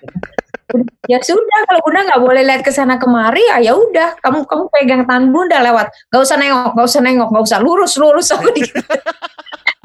[1.07, 4.65] ya sudah, kalau bunda nggak boleh lihat ke sana kemari, ya ya udah, kamu kamu
[4.75, 8.49] pegang tangan bunda lewat, nggak usah nengok, nggak usah nengok, nggak usah lurus lurus aku
[8.53, 8.63] di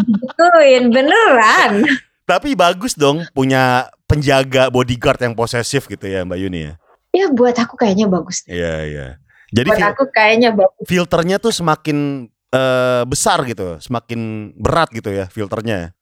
[0.09, 1.85] Gituin, beneran.
[2.25, 6.73] Tapi bagus dong punya penjaga bodyguard yang posesif gitu ya Mbak Yuni ya.
[7.09, 8.45] Ya buat aku kayaknya bagus.
[8.45, 9.07] Iya iya.
[9.49, 10.85] Jadi Buat aku kayaknya bagus.
[10.85, 15.93] filternya tuh semakin eh, besar gitu, semakin berat gitu ya filternya.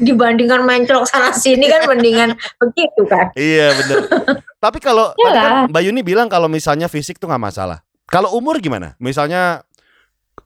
[0.00, 3.30] Dibandingkan main celok sana sini kan mendingan begitu kan.
[3.36, 3.96] Iya bener.
[4.56, 5.68] Tapi kalau tadi kan.
[5.68, 7.84] Mbak Yuni bilang kalau misalnya fisik tuh nggak masalah.
[8.10, 8.98] Kalau umur gimana?
[8.98, 9.62] Misalnya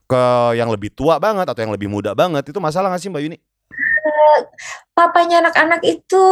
[0.05, 3.23] ke yang lebih tua banget atau yang lebih muda banget itu masalah nggak sih Mbak
[3.25, 3.37] Yuni?
[4.93, 6.23] Papanya anak-anak itu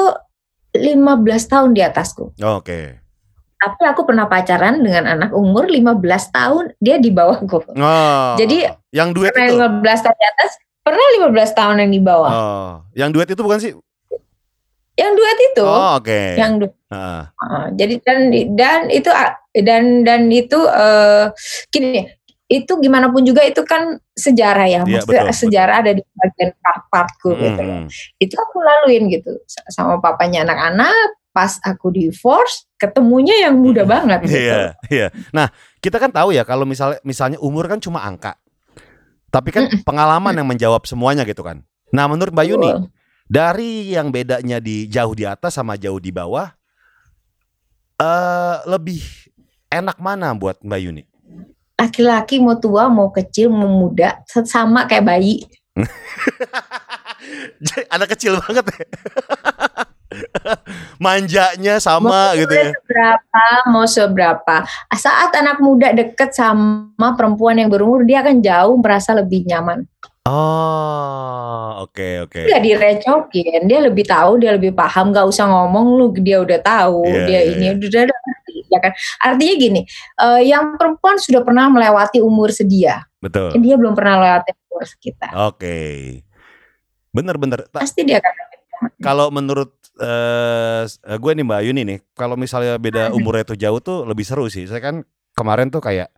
[0.73, 2.33] 15 tahun di atasku.
[2.41, 3.03] Oke.
[3.63, 6.03] Tapi aku pernah pacaran dengan anak umur 15
[6.35, 7.63] tahun, dia di bawahku.
[7.79, 8.35] Oh.
[8.35, 9.55] Jadi, yang duet itu.
[9.55, 10.51] 15 tahun di atas,
[10.83, 12.29] pernah 15 tahun yang di bawah.
[12.29, 13.73] Oh, yang duet itu bukan sih?
[14.93, 16.21] Yang duet itu, Oh, oke.
[16.37, 17.33] yang du- Ah.
[17.33, 18.19] Ah, jadi dan
[18.53, 21.33] dan itu ah, dan dan itu eh
[21.67, 22.05] gini
[22.45, 26.53] itu gimana pun juga itu kan sejarah ya, Iya, maksudnya betul, sejarah ada di bagian
[26.53, 27.79] part-partku gitu loh.
[27.81, 27.89] Hmm.
[28.21, 30.93] Itu aku laluin gitu sa- sama papanya anak-anak.
[31.33, 34.37] Pas aku divorce, ketemunya yang muda banget gitu.
[34.37, 35.07] Iya, iya.
[35.33, 35.49] Nah,
[35.81, 38.37] kita kan tahu ya kalau misalnya misalnya umur kan cuma angka.
[39.33, 41.65] Tapi kan pengalaman yang menjawab semuanya gitu kan.
[41.89, 42.69] Nah, menurut Mbak Yuni,
[43.25, 46.53] dari yang bedanya di jauh di atas sama jauh di bawah
[47.97, 49.01] eh lebih
[49.73, 51.03] enak mana buat Mbak Yuni?
[51.73, 55.41] Laki-laki mau tua, mau kecil, mau muda, sama kayak bayi.
[57.93, 58.85] Anak kecil banget ya.
[61.03, 62.71] Manjanya sama mau gitu ya.
[62.73, 64.55] Seberapa, mau seberapa.
[64.93, 69.83] Saat anak muda deket sama perempuan yang berumur, dia akan jauh merasa lebih nyaman.
[70.23, 72.47] Oh, oke oke.
[72.47, 77.03] Nggak direcokin, dia lebih tahu, dia lebih paham, nggak usah ngomong lu, dia udah tahu,
[77.03, 77.71] Iya, dia iya, ini iya.
[77.75, 78.03] udah
[78.71, 78.91] ya kan.
[79.19, 79.81] Artinya gini,
[80.17, 83.51] eh, yang perempuan sudah pernah melewati umur sedia, Betul.
[83.59, 85.27] dia belum pernah lewati umur kita.
[85.51, 85.75] Oke.
[87.13, 87.69] Bener-bener.
[87.69, 88.33] Ta- Pasti dia akan
[89.05, 90.89] Kalau menurut eh
[91.21, 94.65] gue nih Mbak Yuni nih, kalau misalnya beda umurnya tuh jauh tuh lebih seru sih.
[94.65, 95.05] Saya kan
[95.37, 96.09] kemarin tuh kayak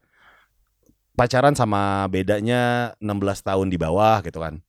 [1.15, 4.63] pacaran sama bedanya 16 tahun di bawah gitu kan.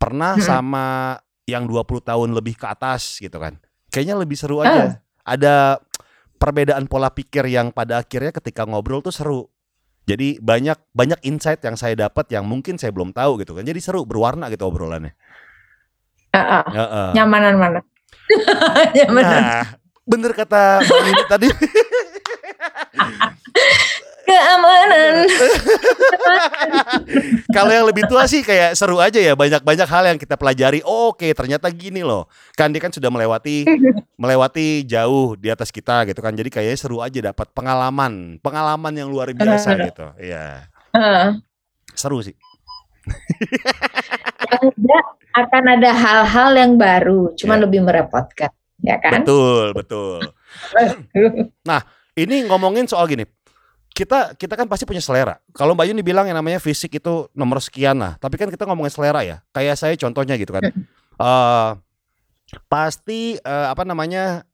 [0.00, 0.46] Pernah Mm-mm.
[0.46, 0.86] sama
[1.44, 3.60] yang 20 tahun lebih ke atas gitu kan.
[3.92, 5.04] Kayaknya lebih seru aja.
[5.20, 5.80] Ada
[6.40, 9.48] perbedaan pola pikir yang pada akhirnya ketika ngobrol tuh seru.
[10.06, 13.66] Jadi banyak banyak insight yang saya dapat yang mungkin saya belum tahu gitu kan.
[13.66, 15.18] Jadi seru, berwarna gitu obrolannya.
[16.36, 17.08] Ah, Heeh.
[17.16, 17.80] nyamanan mana?
[18.96, 19.42] nyamanan.
[19.42, 19.64] Nah,
[20.04, 21.48] bener kata Mbak Yuni tadi.
[24.26, 25.22] Keamanan.
[27.56, 30.82] Kalau yang lebih tua sih kayak seru aja ya, banyak-banyak hal yang kita pelajari.
[30.82, 32.26] Oh, Oke, ternyata gini loh.
[32.58, 33.62] Kan dia kan sudah melewati
[34.18, 36.34] melewati jauh di atas kita gitu kan.
[36.34, 39.86] Jadi kayaknya seru aja dapat pengalaman, pengalaman yang luar biasa Benar.
[39.94, 40.06] gitu.
[40.18, 41.38] Iya, Ah.
[41.94, 42.34] seru sih.
[44.42, 44.98] Ada
[45.36, 47.68] akan ada hal-hal yang baru, cuma Ya.
[47.68, 48.48] lebih merepotkan,
[48.80, 49.20] ya kan?
[49.22, 50.20] Betul, betul.
[52.16, 53.28] Ini ngomongin soal gini.
[53.92, 55.36] Kita kita kan pasti punya selera.
[55.52, 58.16] Kalau Mbak Yuni bilang yang namanya fisik itu nomor sekian lah.
[58.16, 59.44] Tapi kan kita ngomongin selera ya.
[59.52, 60.64] Kayak saya contohnya gitu kan.
[60.68, 61.70] Eh
[62.68, 64.44] pasti eh, apa namanya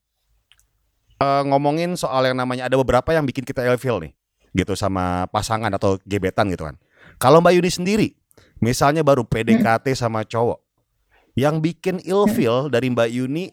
[1.18, 4.12] eh, ngomongin soal yang namanya ada beberapa yang bikin kita ilfeel nih.
[4.54, 6.74] Gitu sama pasangan atau gebetan gitu kan.
[7.18, 8.08] Kalau Mbak Yuni sendiri,
[8.58, 10.58] misalnya baru PDKT sama cowok,
[11.32, 13.44] yang bikin ilfeel dari Mbak Yuni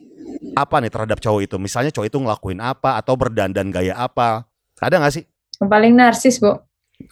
[0.52, 1.56] apa nih terhadap cowok itu?
[1.56, 4.44] Misalnya cowok itu ngelakuin apa atau berdandan gaya apa?
[4.80, 5.24] Ada nggak sih?
[5.60, 6.56] Yang paling narsis, Bu.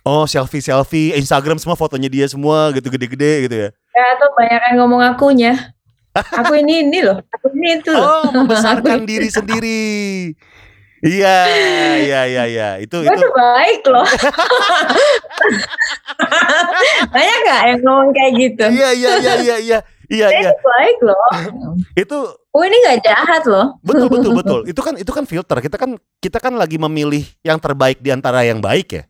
[0.04, 3.68] Oh selfie selfie Instagram semua fotonya dia semua gitu gede-gede gitu ya?
[3.72, 5.72] Ya, atau banyak yang ngomong akunya.
[6.12, 8.04] Aku ini ini loh, aku ini itu loh.
[8.04, 9.80] Oh membesarkan diri sendiri.
[10.98, 11.36] Iya
[12.02, 14.02] iya iya iya itu Gue itu tuh baik loh.
[17.14, 18.64] banyak gak yang ngomong kayak gitu?
[18.66, 21.28] iya iya iya iya iya iya iya baik loh.
[22.02, 22.18] itu
[22.58, 23.78] Oh ini gak jahat loh.
[23.86, 27.60] betul betul betul itu kan itu kan filter kita kan kita kan lagi memilih yang
[27.62, 29.04] terbaik di antara yang baik ya.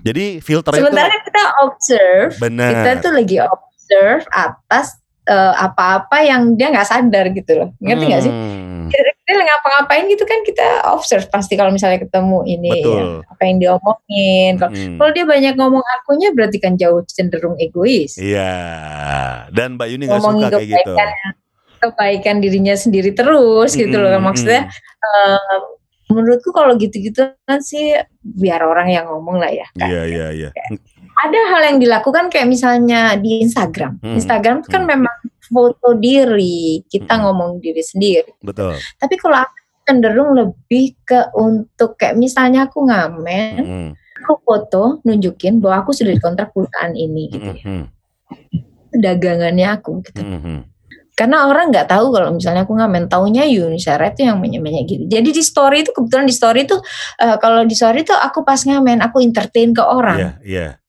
[0.00, 2.72] Jadi filter Sementara itu kita observe, benar.
[2.72, 4.96] kita tuh lagi observe atas
[5.28, 7.68] eh, apa-apa yang dia nggak sadar gitu loh.
[7.80, 8.32] Ngerti nggak sih?
[8.90, 12.94] Dia ngapa-ngapain gitu kan kita observe pasti kalau misalnya ketemu ini Betul.
[12.94, 14.52] ya, apa yang diomongin.
[14.58, 14.96] Kalau hmm.
[14.98, 18.18] kalau dia banyak ngomong akunya berarti kan jauh cenderung egois.
[18.18, 18.52] Iya.
[19.54, 20.92] Dan Mbak Yuni nggak suka kayak gitu.
[20.92, 21.10] kebaikan
[21.80, 24.12] kebaikan dirinya sendiri terus gitu loh.
[24.12, 25.06] Mm, Maksudnya mm.
[25.08, 25.58] eh,
[26.10, 29.66] menurutku kalau gitu-gitu kan sih biar orang yang ngomong lah ya.
[29.78, 29.88] kan.
[29.88, 30.50] Iya iya iya.
[31.20, 34.00] Ada hal yang dilakukan kayak misalnya di Instagram.
[34.00, 34.90] Hmm, Instagram itu kan hmm.
[34.90, 35.16] memang
[35.50, 37.22] foto diri, kita Hmm.
[37.28, 38.32] ngomong diri sendiri.
[38.40, 38.78] Betul.
[38.96, 43.90] Tapi kalau aku cenderung lebih ke untuk kayak misalnya aku ngamen, Mm,
[44.22, 47.64] aku foto nunjukin bahwa aku sudah dikontrak perusahaan ini gitu ya.
[47.66, 47.84] mm,
[48.90, 50.22] Dagangannya aku gitu.
[50.22, 50.60] mm, mm.
[51.18, 55.04] Karena orang nggak tahu kalau misalnya aku ngamen, taunya Yuni Syara itu yang menye-menye gitu.
[55.04, 56.80] Jadi di story itu kebetulan di story itu
[57.20, 60.16] eh, kalau di story itu aku pas ngamen, aku entertain ke orang.
[60.16, 60.66] Iya iya.
[60.70, 60.79] Aku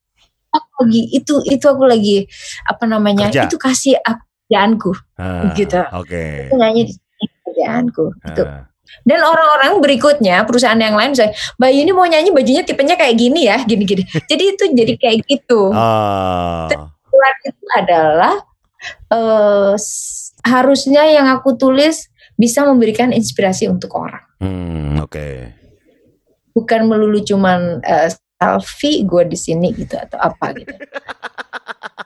[0.81, 2.25] lagi itu itu aku lagi
[2.63, 3.29] apa namanya?
[3.29, 3.45] Kerja.
[3.45, 5.79] Itu kasih kerjaanku Ah, gitu.
[5.95, 6.49] Oke.
[6.49, 6.93] Aku nyanyi di
[7.41, 8.43] kerjaanku gitu.
[8.43, 8.67] Ah,
[9.01, 13.47] Dan orang-orang berikutnya perusahaan yang lain misalnya, Mbak Yuni mau nyanyi bajunya tipenya kayak gini
[13.47, 14.03] ya, gini-gini.
[14.25, 15.71] Jadi itu jadi kayak gitu.
[15.71, 16.67] Ah,
[17.07, 18.35] Keluar itu adalah
[19.75, 24.25] s- harusnya yang aku tulis bisa memberikan inspirasi untuk orang.
[24.41, 25.27] hmm, oke.
[26.51, 28.09] Bukan melulu cuman eh,
[28.41, 30.73] selfie gue di sini gitu atau apa gitu.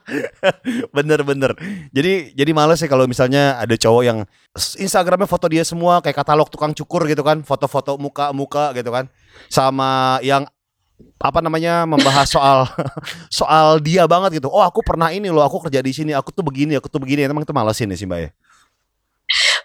[0.96, 1.58] Bener bener.
[1.90, 4.22] Jadi jadi males sih kalau misalnya ada cowok yang
[4.78, 9.10] Instagramnya foto dia semua kayak katalog tukang cukur gitu kan, foto-foto muka-muka gitu kan,
[9.50, 10.46] sama yang
[11.18, 12.70] apa namanya membahas soal
[13.42, 14.48] soal dia banget gitu.
[14.54, 17.26] Oh aku pernah ini loh, aku kerja di sini, aku tuh begini, aku tuh begini.
[17.26, 18.30] Emang itu malesin ya sih mbak ya?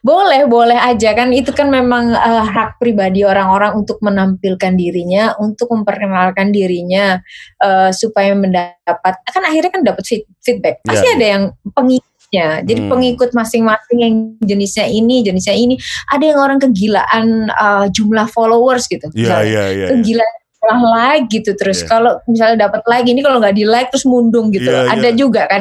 [0.01, 5.69] Boleh, boleh aja kan itu kan memang eh, hak pribadi orang-orang untuk menampilkan dirinya, untuk
[5.69, 7.21] memperkenalkan dirinya
[7.61, 10.81] eh, supaya mendapat kan akhirnya kan dapat feed- feedback.
[10.89, 11.15] Pasti Iya.
[11.21, 11.43] ada yang
[11.77, 12.49] pengikutnya.
[12.65, 12.91] Jadi Hmm.
[12.97, 15.77] pengikut masing-masing yang jenisnya ini, jenisnya ini.
[16.09, 19.05] Ada yang orang kegilaan eh, jumlah followers gitu.
[19.13, 19.45] Iya misalnya.
[19.45, 19.87] iya iya.
[19.93, 21.89] Kegilaan jumlah like gitu terus Iya.
[21.89, 24.65] kalau misalnya dapat like ini kalau nggak di like terus mundung gitu.
[24.69, 24.93] Iya, loh.
[24.93, 25.17] Ada iya.
[25.17, 25.61] juga kan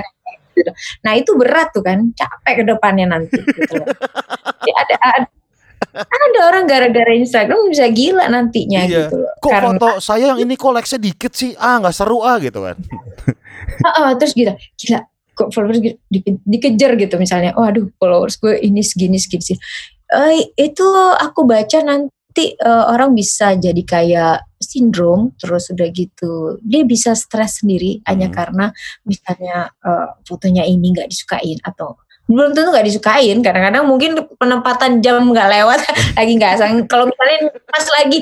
[0.59, 0.71] gitu.
[1.01, 3.39] Nah itu berat tuh kan, capek ke depannya nanti.
[3.39, 3.79] Gitu.
[4.67, 5.27] Ya, ada, ada
[5.89, 9.07] ada orang gara-gara Instagram bisa gila nantinya Iya.
[9.07, 9.31] gitu loh.
[9.39, 11.55] Kok Karena foto saya yang ini like-nya dikit sih?
[11.55, 12.75] Ah nggak seru ah gitu kan.
[13.87, 14.99] Heeh, terus gitu, gila
[15.33, 19.57] kok followers di- di- dikejar gitu misalnya oh aduh followers gue ini segini segini sih
[20.09, 20.83] Eh, itu
[21.15, 22.11] aku baca nanti
[22.55, 28.35] eh, orang bisa jadi kayak sindrom terus udah gitu dia bisa stres sendiri hanya Hmm.
[28.35, 28.65] karena
[29.07, 31.95] misalnya eh, fotonya ini nggak disukain atau
[32.29, 35.81] belum tentu nggak disukain kadang-kadang mungkin penempatan jam nggak lewat
[36.19, 38.21] lagi nggak sang kalau misalnya pas lagi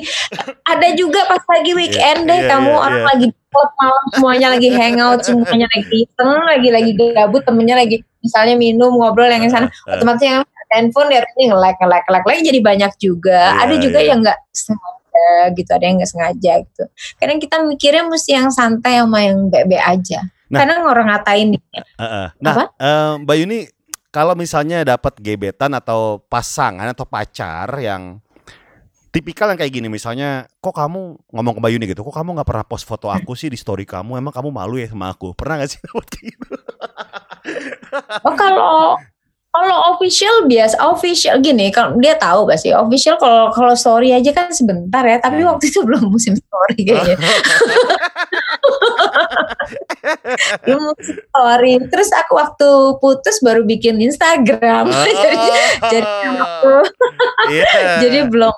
[0.64, 3.08] ada juga pas lagi weekend deh iya, kamu iya, orang iya.
[3.12, 8.56] lagi klub malam semuanya lagi hangout semuanya lagi iseng lagi lagi gabut temennya lagi misalnya
[8.56, 12.60] minum ngobrol yang di sana otomatis yang handphone ya ini nge-like nge-like nge-like lagi jadi
[12.60, 14.08] banyak juga Iya, ada juga iya.
[14.12, 15.26] yang nggak sengaja
[15.56, 16.84] gitu ada yang nggak sengaja gitu
[17.16, 20.64] kadang kita mikirnya mesti yang santai sama yang bebe aja Nah.
[20.64, 21.60] kadang orang ngatain eh,
[22.00, 22.28] eh.
[22.40, 22.64] Nah, Apa?
[22.80, 23.58] eh, Mbak Yuni
[24.08, 28.16] kalau misalnya dapat gebetan atau pasangan atau pacar yang
[29.12, 32.48] tipikal yang kayak gini misalnya kok kamu ngomong ke Mbak Yuni gitu kok kamu nggak
[32.48, 35.60] pernah post foto aku sih di story kamu emang kamu malu ya sama aku pernah
[35.60, 35.80] gak sih
[36.32, 36.56] gitu
[38.24, 38.96] Oh kalau
[39.58, 44.54] kalau official biasa official gini kalau dia tahu pasti official kalau kalau story aja kan
[44.54, 45.50] sebentar ya tapi Hmm.
[45.50, 47.16] waktu itu belum musim story kayaknya
[50.64, 52.68] belum musim story terus aku waktu
[53.02, 54.86] putus baru bikin Instagram
[55.22, 55.36] jadi
[55.90, 56.06] jadi
[56.38, 56.72] waktu
[57.52, 57.72] Iya.
[58.04, 58.54] jadi belum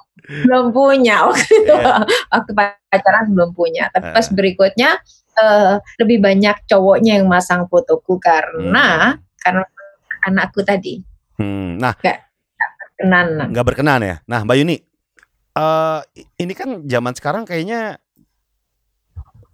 [0.47, 2.05] belum punya waktu itu Iya.
[2.29, 2.51] waktu
[2.91, 4.35] pacaran belum punya tapi pas Ah.
[4.35, 4.91] berikutnya
[5.41, 9.65] eh, lebih banyak cowoknya yang masang fotoku karena karena
[10.27, 11.05] anakku tadi
[11.41, 11.97] Hmm, nah
[13.01, 14.17] kenan nggak berkenan ya.
[14.29, 14.77] Nah, Mbak Yuni,
[15.57, 16.01] eh
[16.37, 17.97] ini kan zaman sekarang kayaknya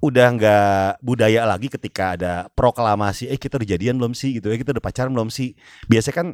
[0.03, 4.59] udah nggak budaya lagi ketika ada proklamasi, eh kita udah jadian belum sih gitu, eh
[4.59, 5.55] kita udah pacaran belum sih.
[5.87, 6.29] Biasanya kan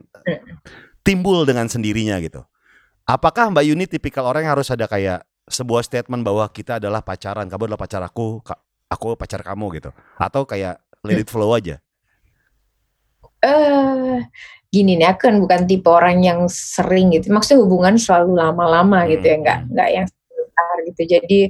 [1.04, 2.40] timbul dengan sendirinya gitu.
[3.04, 5.20] Apakah Mbak Yuni tipikal orang yang harus ada kayak
[5.52, 8.40] sebuah statement bahwa kita adalah pacaran, kamu adalah pacar aku,
[8.88, 11.81] aku pacar kamu gitu, atau kayak let it flow aja?
[13.42, 14.18] Eh
[14.72, 19.20] gini nih aku kan bukan tipe orang yang sering gitu maksudnya hubungan selalu lama-lama gitu
[19.26, 19.42] ya Hmm.
[19.44, 21.40] nggak nggak yang sebentar gitu jadi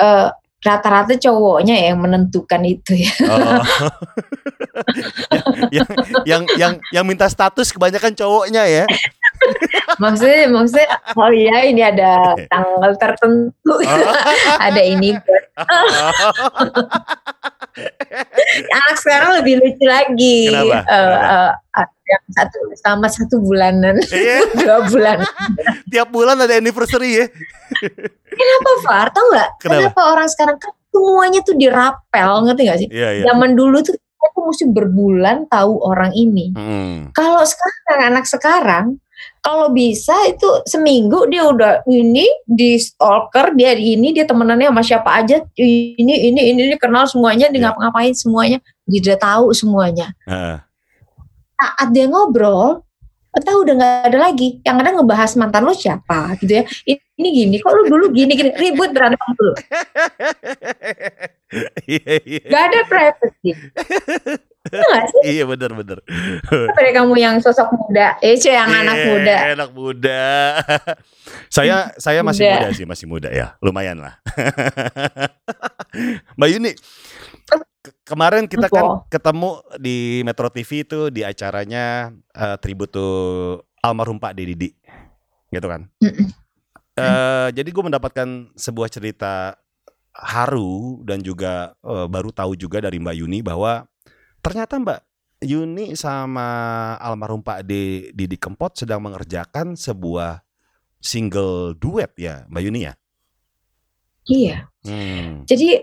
[0.00, 0.28] eh,
[0.60, 3.60] rata-rata cowoknya yang menentukan itu ya Oh.
[5.76, 5.88] yang,
[6.24, 8.84] yang yang yang minta status kebanyakan cowoknya ya.
[10.02, 14.12] maksudnya maksudnya oh iya ini ada tanggal tertentu Oh.
[14.68, 15.16] ada ini
[18.76, 20.76] anak sekarang lebih lucu lagi Kenapa?
[20.80, 21.26] Eh, Kenapa?
[21.26, 25.18] eh, ada yang satu sama satu bulanan Iya, dua bulan
[25.86, 27.26] tiap bulan ada anniversary ya.
[28.26, 29.74] kenapa Far tau nggak Kenapa?
[29.88, 33.24] kenapa orang sekarang kan semuanya tuh dirapel ngerti gak sih Iya, iya.
[33.24, 37.08] zaman dulu tuh tuh mesti berbulan tahu orang ini Hmm.
[37.10, 38.86] kalau sekarang anak sekarang
[39.40, 44.82] kalau bisa itu seminggu dia udah ini di stalker dia di ini dia temenannya sama
[44.84, 45.40] siapa aja.
[45.56, 47.72] Ini ini ini dia kenal semuanya dia Iya.
[47.72, 48.58] ngapa-ngapain semuanya.
[48.84, 50.12] Dia udah tahu semuanya.
[50.28, 50.56] Heeh.
[51.60, 52.80] saat dia ngobrol
[53.36, 54.60] kita udah nggak ada lagi.
[54.64, 56.64] Yang ada ngebahas mantan lo siapa gitu ya.
[56.88, 58.50] Ini gini kok lu dulu gini gini.
[58.56, 59.52] Ribut berantem dulu
[62.48, 63.50] nggak ada privacy
[64.60, 65.98] Iya Iya benar benar.
[66.76, 70.22] pada kamu yang sosok muda eh yang anak Iya, muda Anak muda.
[71.56, 72.54] saya saya masih Muda.
[72.60, 73.56] muda sih, masih muda ya.
[73.64, 74.20] Lumayan lah.
[76.36, 76.72] Mbak Yuni,
[77.48, 83.06] ke- kemarin kita kan ketemu di Metro TV itu di acaranya eh, tribute to
[83.80, 84.76] almarhum Pak Didi.
[85.48, 85.88] Gitu kan?
[85.98, 86.30] Mm-mm.
[86.94, 89.56] Eh, jadi gue mendapatkan sebuah cerita
[90.12, 93.88] haru dan juga eh, baru tahu juga dari Mbak Yuni bahwa
[94.40, 95.00] ternyata Mbak
[95.40, 96.48] Yuni sama
[97.00, 97.72] almarhum Pak D,
[98.12, 100.44] Didi Kempot sedang mengerjakan sebuah
[101.00, 102.94] single duet ya Mbak Yuni ya.
[104.28, 105.44] iya Hmm.
[105.44, 105.76] Jadi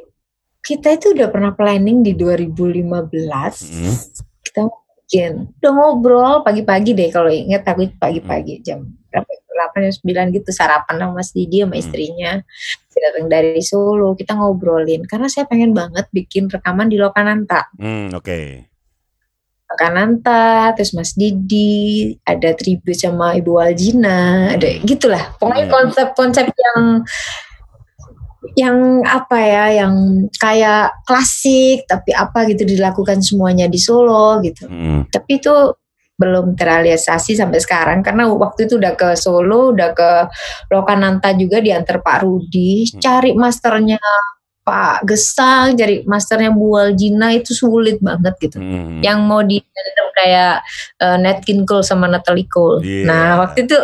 [0.57, 2.81] kita itu udah pernah planning di 2015.
[3.61, 3.93] Hmm.
[4.41, 4.61] Kita
[5.05, 9.29] bikin, udah ngobrol pagi-pagi deh kalau inget aku pagi-pagi jam berapa?
[9.57, 9.93] 8 jam
[10.29, 11.81] 9 gitu sarapan sama Mas Didi sama Hmm.
[11.81, 12.31] istrinya.
[12.99, 17.69] Datang dari Solo, kita ngobrolin karena saya pengen banget bikin rekaman di Lokananta.
[17.77, 18.67] Hmm, oke.
[19.67, 25.35] Lokananta, terus Mas Didi, ada tribute sama Ibu Waljina, ada gitulah.
[25.35, 25.73] Pokoknya Hmm.
[25.75, 27.03] konsep-konsep yang
[28.55, 29.93] yang apa ya, yang
[30.39, 34.65] kayak klasik tapi apa gitu dilakukan semuanya di Solo gitu.
[34.71, 35.03] Hmm.
[35.11, 35.51] Tapi itu
[36.17, 40.09] belum terrealisasi sampai sekarang karena waktu itu udah ke Solo, udah ke
[40.73, 42.99] Lokananta juga diantar Pak Rudi, Hmm.
[42.99, 44.01] cari masternya
[44.65, 48.99] Pak Gesang, cari masternya Bu Waljina itu sulit banget gitu Hmm.
[48.99, 49.61] yang mau di
[50.17, 50.65] kayak
[50.97, 52.81] uh, Nat King Cole sama Natalie Cole.
[52.81, 53.05] Iya.
[53.05, 53.77] Nah waktu itu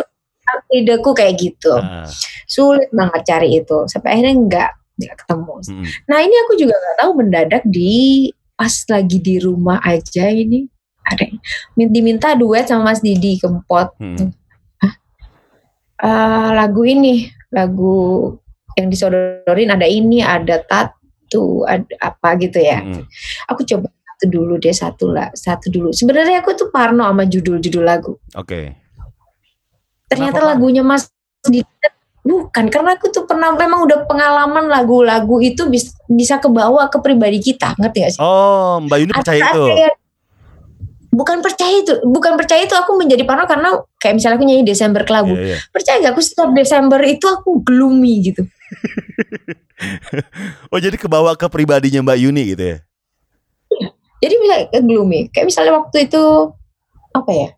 [0.74, 2.04] ideku kayak gitu, Ah,
[2.50, 5.54] sulit banget cari itu sampai akhirnya nggak nggak ketemu.
[5.70, 5.84] hmm.
[6.10, 7.94] Nah ini aku juga nggak tahu mendadak di
[8.54, 10.66] pas lagi di rumah aja ini
[11.04, 11.24] ada
[11.76, 14.32] diminta duet sama Mas Didi Kempot Hmm.
[15.94, 18.28] Eh, lagu ini lagu
[18.74, 23.06] yang disodorin ada ini ada tatu ada apa gitu ya Hmm.
[23.46, 27.82] aku coba satu dulu deh satu lah satu dulu sebenarnya aku tuh parno sama judul-judul
[27.82, 28.74] lagu Oke.
[30.04, 31.08] ternyata Kenapa, lagunya Mas
[31.40, 31.62] Didi
[32.20, 37.38] bukan karena aku tuh pernah memang udah pengalaman lagu-lagu itu bis- bisa kebawa ke pribadi
[37.38, 39.64] kita ngerti gak sih Oh, Mbak Yuni percaya itu.
[41.14, 45.06] Bukan percaya itu bukan percaya itu aku menjadi parno karena kayak misalnya aku nyanyi Desember
[45.06, 45.58] ke lagu Iya, iya.
[45.70, 48.42] percaya gak aku setiap Desember itu aku gloomy gitu
[50.72, 52.78] Oh, jadi kebawa ke pribadinya Mbak Yuni gitu ya.
[54.18, 56.22] jadi bisa ke gloomy kayak misalnya waktu itu
[57.12, 57.48] apa ya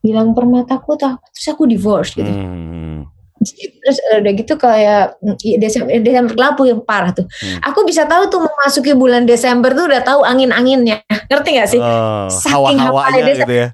[0.00, 3.08] bilang permataku tuh apa, terus aku divorce gitu Hmm.
[3.80, 7.56] terus eh, udah gitu kayak mm, iya, Desember, Desember kelabu yang parah tuh Hmm.
[7.64, 11.00] aku bisa tahu tuh memasuki bulan Desember tuh udah tahu angin-anginnya
[11.30, 13.68] ngerti gak sih Oh, Saking hawa-hawanya gitu ya.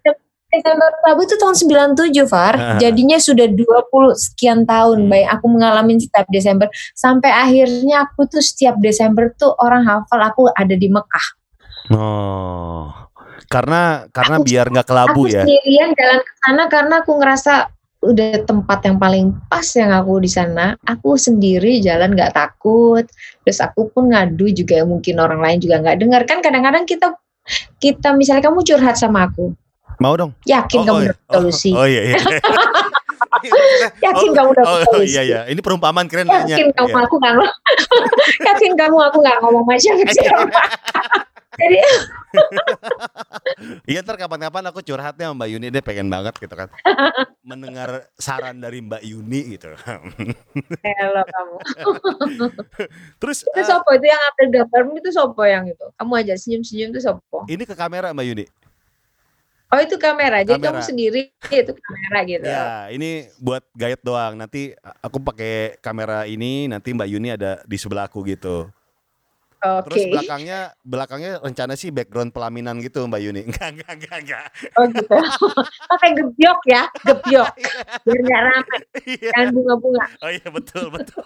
[0.46, 2.78] Desember kelabu itu tahun 97 Far Ah.
[2.78, 3.66] jadinya sudah 20
[4.14, 5.10] sekian tahun Hmm.
[5.10, 10.46] baik aku mengalami setiap Desember sampai akhirnya aku tuh setiap Desember tuh orang hafal aku
[10.50, 11.26] ada di Mekah
[11.88, 12.90] Oh.
[13.46, 15.42] Karena karena Aku- biar nggak kelabu aku ya.
[15.42, 17.52] sendirian jalan ke sana karena aku ngerasa
[17.98, 23.02] udah tempat yang paling pas yang aku di sana aku sendiri jalan nggak takut
[23.42, 27.14] terus aku pun ngadu juga mungkin orang lain juga nggak dengar kan kadang-kadang kita
[27.76, 29.54] kita misalnya kamu curhat sama aku
[29.96, 30.36] Mau dong.
[30.44, 31.08] yakin kamu iya.
[31.16, 32.16] dapat solusi Oh, oh iya iya.
[34.04, 35.40] yakin Oh, kamu dapat oh, solusi iya iya.
[35.46, 37.04] Ini perumpamaan keren yakin kamu Iya.
[37.04, 37.34] aku nggak
[38.52, 40.44] yakin kamu aku nggak ngomong macam siapa
[41.56, 41.78] jadi
[43.88, 46.68] Iya ntar kapan-kapan aku curhatnya sama Mbak Yuni deh pengen banget gitu kan
[47.40, 49.72] mendengar saran dari Mbak Yuni gitu.
[50.84, 51.56] hello kamu
[53.22, 56.92] Terus itu eh, sopo itu yang ambil gambarmu itu sopo yang itu kamu aja senyum-senyum
[56.92, 58.46] itu sopo ini ke kamera Mbak Yuni.
[59.66, 60.78] Oh itu kamera, jadi Kamera.
[60.78, 62.46] kamu sendiri itu kamera gitu.
[62.46, 64.38] Ya ini buat guide doang.
[64.38, 68.70] Nanti aku pakai kamera ini, nanti Mbak Yuni ada di sebelah aku gitu.
[69.80, 69.86] Oke.
[69.90, 73.42] Terus belakangnya belakangnya rencana sih background pelaminan gitu Mbak Yuni.
[73.48, 74.46] Enggak enggak enggak enggak.
[74.78, 75.16] Oh gitu.
[75.92, 77.48] Pakai gebyok ya, gebyok.
[78.06, 79.30] Biar nggak ramai, Iya.
[79.34, 80.04] kan bunga-bunga.
[80.22, 81.24] Oh iya betul betul.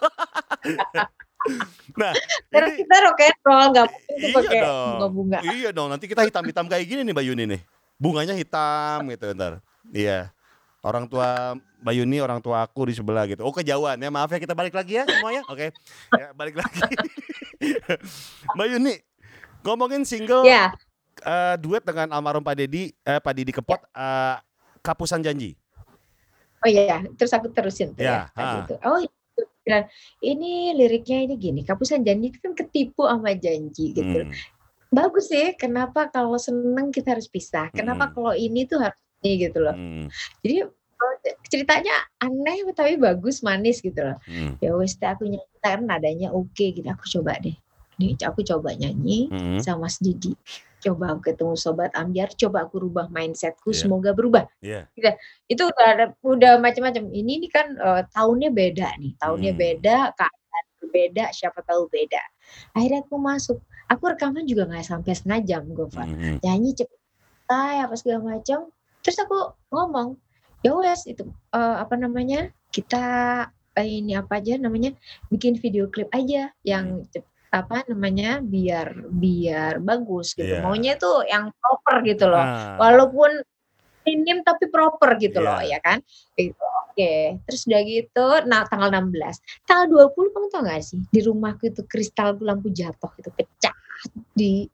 [1.97, 2.12] nah,
[2.53, 5.38] Karena ini kita rock and roll, nggak mungkin Iya pakai bunga-bunga.
[5.43, 7.61] Iya dong, nanti kita hitam-hitam kayak gini nih Mbak Yuni nih.
[7.97, 9.61] Bunganya hitam gitu ntar.
[9.91, 10.32] Iya.
[10.80, 13.40] Orang tua Mbak Yuni, orang tua aku di sebelah gitu.
[13.40, 15.42] Oh kejauhan ya, maaf ya kita balik lagi ya semuanya.
[15.48, 15.72] Oke,
[16.12, 16.80] ya, balik lagi.
[18.56, 18.94] Mbak Yuni,
[19.64, 20.72] ngomongin single Ya,
[21.24, 24.36] eh, duet dengan almarhum Pak Dedi, eh, Pak Didi Kempot, eh,
[24.80, 25.56] Kapusan Janji.
[26.60, 28.36] oh iya, terus aku terusin tuh Ya, ya.
[28.36, 28.64] tadi ah.
[28.64, 28.74] itu.
[28.84, 29.00] Oh.
[29.60, 29.86] Dan
[30.24, 34.24] ini liriknya ini gini, kapusan janji itu kan ketipu sama janji gitu.
[34.24, 34.32] Hmm,
[34.90, 37.68] Bagus sih, kenapa kalau seneng kita harus pisah?
[37.70, 38.14] Kenapa Mm-mm.
[38.16, 39.76] kalau ini tuh harus ini gitu loh.
[39.76, 40.08] hmm,
[40.42, 40.56] Jadi
[41.48, 41.92] ceritanya
[42.22, 44.16] aneh tapi bagus, manis gitu loh.
[44.24, 46.86] hmm, ya wes aku nyanyi karena nadanya oke gitu.
[46.86, 47.56] Aku coba deh.
[48.00, 49.60] Nih aku coba nyanyi hmm.
[49.60, 50.32] sama Mas Didi.
[50.80, 53.78] Coba aku ketemu sobat ambiar coba aku rubah mindsetku Iya.
[53.84, 54.48] semoga berubah.
[54.64, 54.88] Iya.
[55.44, 57.12] itu udah ada udah macam-macam.
[57.12, 59.12] Ini nih kan eh, tahunnya beda nih.
[59.20, 59.60] Tahunnya Hmm.
[59.60, 62.22] beda keadaan berbeda siapa tahu beda.
[62.72, 63.60] Akhirnya aku masuk.
[63.92, 66.08] Aku rekaman juga nggak sampai setengah jam Gofar.
[66.08, 66.98] Hmm, nyanyi cepet
[67.50, 68.70] apa segala macam.
[69.02, 70.14] Terus aku ngomong
[70.61, 73.04] ya wes itu eh, apa namanya kita
[73.74, 74.92] eh, ini apa aja namanya
[75.28, 80.46] bikin video klip aja yang cep- apa namanya biar biar bagus gitu.
[80.46, 80.62] Iya.
[80.62, 82.38] maunya tuh yang proper gitu loh.
[82.38, 83.42] Ah, walaupun
[84.06, 85.76] minim tapi proper gitu loh Iya.
[85.76, 85.98] ya kan?
[86.38, 87.14] Gitu oke.
[87.50, 91.02] Terus udah gitu nah tanggal 16 tanggal 20 kamu tau gak sih?
[91.11, 93.74] Di rumahku itu kristal lampu jatuh itu pecah
[94.30, 94.70] di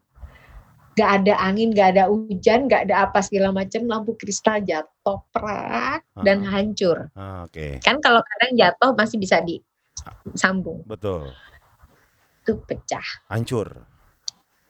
[0.97, 6.01] gak ada angin gak ada hujan gak ada apa segala macam lampu kristal jatuh prak
[6.18, 6.51] dan Ah.
[6.51, 7.12] hancur.
[7.12, 10.80] Ah, Oke, kan kalau kadang jatuh masih bisa disambung.
[10.84, 11.30] Betul.
[12.40, 13.03] itu pecah.
[13.26, 13.66] Hancur.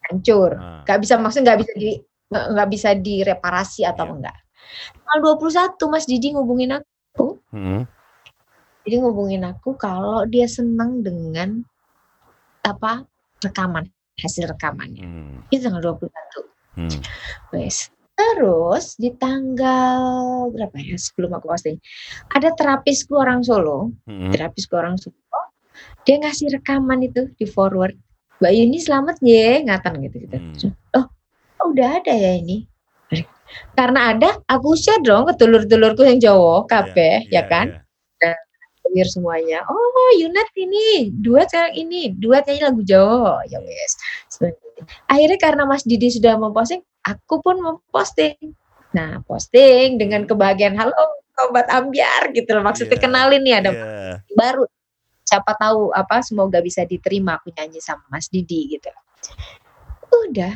[0.03, 0.51] hancur.
[0.55, 1.91] Ah, nggak bisa maksudnya nggak bisa di
[2.27, 4.15] nggak bisa direparasi atau Iya.
[4.17, 4.37] enggak.
[4.97, 7.39] Tanggal 21 Mas Didi ngubungin aku.
[7.51, 7.85] Hmm,
[8.83, 11.63] Jadi ngubungin aku kalau dia senang dengan
[12.63, 13.03] apa
[13.39, 13.87] rekaman
[14.17, 15.05] hasil rekamannya.
[15.05, 16.09] hmm, Itu tanggal 21.
[16.81, 17.01] hmm.
[17.53, 17.93] Wes.
[18.17, 21.77] Terus di tanggal berapa ya sebelum aku posting
[22.33, 24.33] ada terapisku orang Solo, hmm.
[24.33, 25.21] terapisku orang Solo.
[26.09, 27.93] Dia ngasih rekaman itu di forward.
[28.41, 30.37] Mbak Yuni selamat ya ngatan gitu gitu.
[30.41, 30.73] Hmm.
[30.97, 31.07] Oh,
[31.61, 32.65] oh, udah ada ya ini.
[33.79, 37.67] Karena ada, aku share dong ke dulur-dulurku yang Jawa, kabeh, Iya, ya kan?
[37.71, 37.86] iya.
[38.91, 39.63] Clear semuanya.
[39.67, 43.43] Oh, Yunat ini duet sekarang ini, duet nyanyi lagu Jawa.
[43.51, 43.93] Ya wes.
[45.11, 48.37] Akhirnya karena Mas Didi sudah memposting, aku pun memposting.
[48.95, 50.95] Nah, posting dengan kebahagiaan halo
[51.49, 52.65] obat ambiar gitu loh.
[52.65, 53.89] Maksudnya Iya, kenalin nih ada Iya.
[54.33, 54.65] baru.
[55.27, 58.89] Siapa tahu apa semoga bisa diterima aku nyanyi sama Mas Didi gitu.
[60.31, 60.55] Udah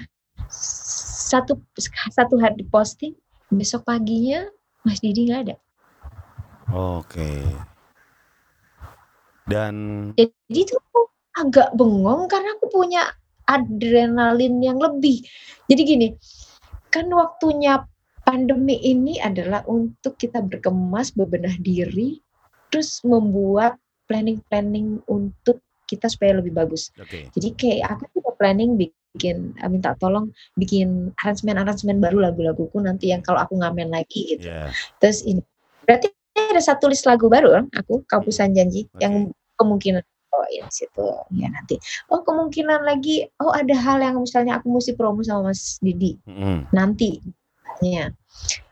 [1.31, 1.59] satu
[2.11, 3.13] satu hari posting,
[3.51, 4.47] besok paginya
[4.87, 5.57] Mas Didi nggak ada.
[6.71, 7.43] Oke.
[9.51, 9.75] Dan
[10.15, 11.11] Jadi itu aku
[11.43, 13.03] agak bengong karena aku punya
[13.51, 15.27] adrenalin yang lebih.
[15.67, 16.09] Jadi gini,
[16.95, 17.83] kan waktunya
[18.23, 22.23] pandemi ini adalah untuk kita berkemas, bebenah diri,
[22.71, 23.75] terus membuat
[24.07, 25.59] planning-planning untuk
[25.91, 26.95] kita supaya lebih bagus.
[26.95, 27.35] oke.
[27.35, 33.27] Jadi kayak aku udah planning bikin eh, minta tolong bikin aransemen-aransemen baru lagu-laguku nanti yang
[33.27, 34.47] kalau aku ngamen lagi gitu.
[34.47, 34.71] Iya.
[35.03, 35.43] Terus ini
[35.83, 39.03] berarti ada satu list lagu baru kan aku Kapusan Janji Oke.
[39.03, 40.01] yang kemungkinan
[40.33, 41.05] oh ya situ
[41.37, 41.77] ya nanti.
[42.09, 46.73] Oh kemungkinan lagi oh ada hal yang misalnya aku mesti promo sama Mas Didi Mm-mm.
[46.73, 47.21] nanti
[47.85, 48.09] ya.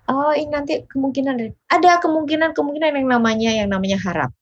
[0.08, 1.36] Oh ini nanti kemungkinan
[1.68, 4.32] ada kemungkinan kemungkinan yang namanya yang namanya harap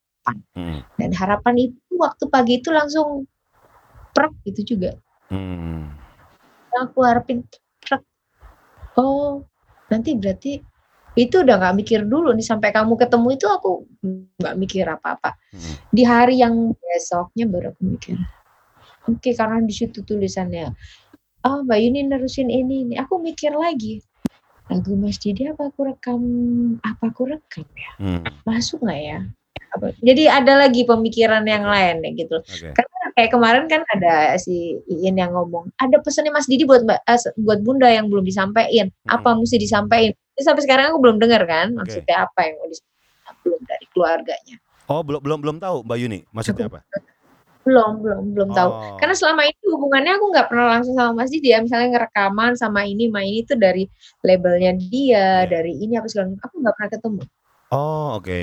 [0.58, 0.82] Mm.
[0.98, 3.30] dan harapan itu waktu pagi itu langsung
[4.10, 4.98] prek itu juga
[5.30, 5.90] Mm.
[6.76, 7.46] aku harapin
[7.82, 8.02] truk.
[8.98, 9.42] Oh,
[9.88, 10.60] nanti berarti
[11.16, 13.88] itu udah nggak mikir dulu nih sampai kamu ketemu itu aku
[14.36, 15.32] nggak mikir apa-apa.
[15.50, 15.74] Mm.
[15.88, 18.16] Di hari yang besoknya baru aku mikir.
[19.08, 20.76] Oke, karena di situ tulisannya,
[21.46, 22.94] oh Mbak Yuni nerusin ini, ini.
[23.00, 24.04] Aku mikir lagi.
[24.66, 26.20] Lagu Mas Didi apa aku rekam,
[26.82, 27.92] apa aku rekam ya?
[28.02, 28.22] Mm.
[28.44, 29.18] Masuk nggak ya?
[29.72, 32.72] Apa- Jadi ada lagi pemikiran yang lain ya gitu Oke.
[33.16, 37.20] kayak kemarin kan ada si Iin yang ngomong ada pesannya Mas Didi buat Mbak eh,
[37.40, 42.28] buat Bunda yang belum disampaikan apa mesti disampaikan sampai sekarang aku belum dengar kan maksudnya
[42.28, 44.56] apa yang mau disampaikan belum dari keluarganya
[44.86, 46.80] Oh, belum belum belum tahu Mbak Yuni maksudnya apa?
[47.66, 48.94] belum belum belum tahu Oh.
[49.02, 52.86] karena selama ini hubungannya aku nggak pernah langsung sama Mas Didi ya misalnya ngerekaman sama
[52.86, 53.90] ini sama ini tuh dari
[54.22, 55.50] labelnya dia Iya.
[55.50, 57.22] dari ini apa segala aku nggak pernah ketemu
[57.74, 58.42] Oh, oke.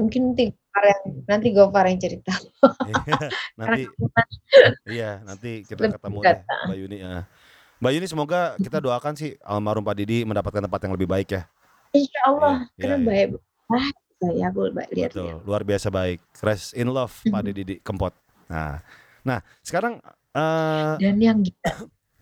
[0.00, 2.32] mungkin nanti yang nanti Gofar yang cerita
[2.88, 3.18] karena
[3.60, 3.82] nanti
[4.88, 7.14] iya, nanti kita Lebih ketemu deh Mbak Yuni ya.
[7.78, 11.42] Mbak Yuni semoga kita doakan sih almarhum Pak Didi mendapatkan tempat yang lebih baik ya.
[11.94, 13.28] Insya Allah Iya, karena iya, baik
[13.68, 16.18] ah saya aku baik lihat Betul, luar biasa baik.
[16.42, 17.40] Rest in love Pak.
[17.46, 18.10] Didi Kempot.
[18.50, 18.82] Nah,
[19.22, 20.02] nah sekarang
[20.34, 21.38] eh dan yang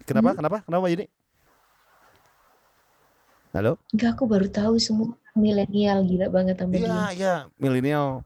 [0.04, 0.36] kenapa?
[0.36, 0.38] Hmm?
[0.44, 0.58] Kenapa?
[0.68, 1.06] Kenapa Mbak Yuni?
[3.56, 3.72] Halo?
[3.96, 8.20] Enggak, aku baru tahu semua milenial gila banget sama Iya, iya, milenial.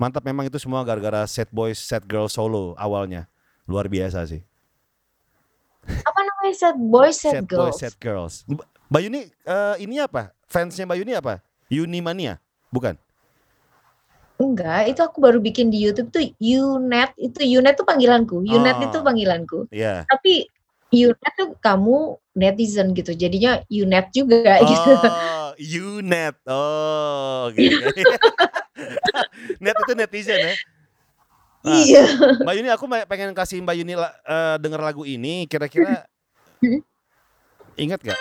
[0.00, 3.28] Mantap memang itu semua gara-gara set boys, set girl solo awalnya.
[3.68, 4.40] Luar biasa sih.
[6.40, 7.76] Namanya set boys, set, boys, girls?
[7.76, 8.34] set girls.
[8.48, 10.32] Mb- Mbak Yuni eh, ini apa?
[10.48, 11.44] Fansnya Mbak Yuni apa?
[11.68, 12.40] Unimania?
[12.72, 12.96] Bukan?
[14.40, 17.12] Enggak, itu aku baru bikin di YouTube tuh Unet.
[17.20, 18.40] Itu Unet tuh panggilanku.
[18.40, 18.84] Unet Oh.
[18.88, 19.58] itu panggilanku.
[19.68, 20.08] Iya.
[20.08, 20.48] Tapi
[20.90, 23.12] Unet tuh kamu netizen gitu.
[23.12, 24.90] Jadinya Unet juga gitu.
[24.96, 25.52] Oh,
[26.00, 26.34] Unet.
[26.48, 27.60] Oh, oke.
[27.60, 28.02] oke.
[29.62, 30.54] Net itu netizen ya.
[31.60, 32.04] Nah, Iya.
[32.40, 36.08] Mbak Yuni aku pengen kasih Mbak Yuni eh, denger lagu ini kira-kira
[36.60, 36.80] Hmm.
[37.84, 38.20] ingat gak?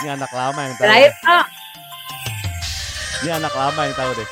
[0.00, 0.86] Ini anak lama yang tahu.
[0.88, 1.28] Terakhir, deh.
[1.28, 1.44] oh,
[3.20, 4.28] Ini anak lama yang tahu deh.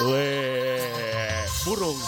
[0.00, 2.00] Weh, burung.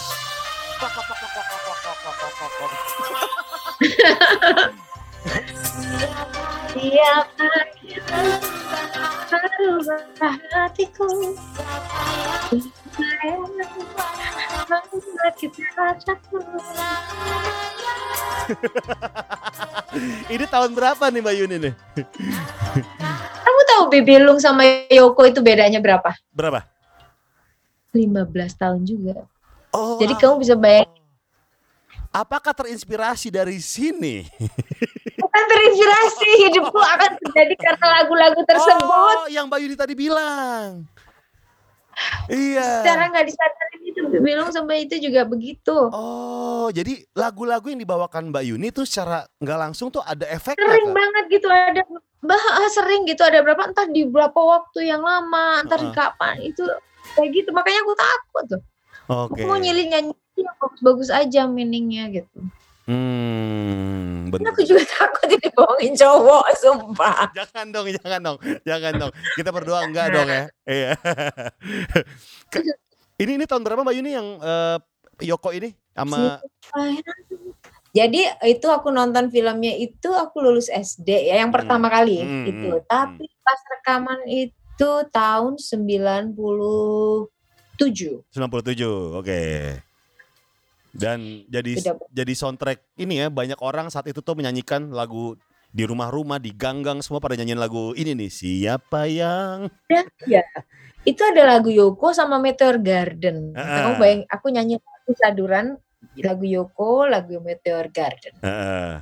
[9.62, 11.08] merubah hatiku?
[20.34, 21.74] Ini tahun berapa nih Mbak Yuni nih?
[23.42, 26.16] Kamu tahu Bibilung sama Yoko itu bedanya berapa?
[26.32, 26.64] Berapa?
[27.92, 28.08] 15
[28.56, 29.28] tahun juga.
[29.72, 29.96] Oh.
[30.00, 31.02] Jadi kamu bisa bayangin
[32.12, 34.28] Apakah terinspirasi dari sini?
[35.16, 39.16] bukan terinspirasi hidupku akan terjadi karena lagu-lagu tersebut.
[39.24, 40.84] Oh, yang Mbak Yuni tadi bilang.
[42.28, 42.82] Iya.
[42.82, 45.76] Secara nggak disadari itu Bibilung sama itu juga begitu.
[45.92, 50.92] Oh, jadi lagu-lagu yang dibawakan Mbak Yuni tuh secara nggak langsung tuh ada efeknya Sering
[50.92, 50.96] kan?
[50.96, 51.82] banget gitu ada
[52.22, 55.96] bah ah, sering gitu ada berapa entah di berapa waktu yang lama, entar di Heeh.
[55.96, 56.64] kapan itu
[57.18, 57.50] kayak gitu.
[57.56, 58.62] Makanya aku takut tuh.
[59.10, 59.42] Oke.
[59.42, 62.38] Aku mau nyilin nyanyi yang bagus-bagus aja meaningnya gitu.
[62.82, 64.48] Hmm, Bener.
[64.48, 67.28] aku juga takut dibohongin cowok, sumpah.
[67.32, 69.12] Jangan dong, jangan dong, jangan dong.
[69.34, 70.44] Kita berdua enggak dong ya.
[70.64, 70.90] Iya.
[73.14, 74.78] Ini ini tahun berapa Mbak Yuni yang eh,
[75.22, 76.40] Yoko ini sama
[77.92, 81.56] Jadi itu aku nonton filmnya itu aku lulus SD ya yang Hmm.
[81.60, 82.70] pertama kali Hmm, itu.
[82.72, 87.20] hmm, Tapi pas rekaman itu tahun 97.
[88.32, 89.12] 97.
[89.12, 89.40] Oke.
[90.92, 91.96] Dan jadi Sudah.
[92.12, 95.40] jadi soundtrack ini ya banyak orang saat itu tuh menyanyikan lagu
[95.72, 98.28] di rumah-rumah, di gang-gang semua pada nyanyiin lagu ini nih.
[98.28, 99.72] Siapa yang
[100.28, 100.44] Ya,
[101.08, 103.56] itu ada lagu Yoko sama Meteor Garden.
[103.56, 103.88] Ah.
[103.88, 105.66] Kamu bayang, aku nyanyi lagu saduran,
[106.20, 108.36] lagu Yoko, lagu Meteor Garden.
[108.44, 109.00] Heeh.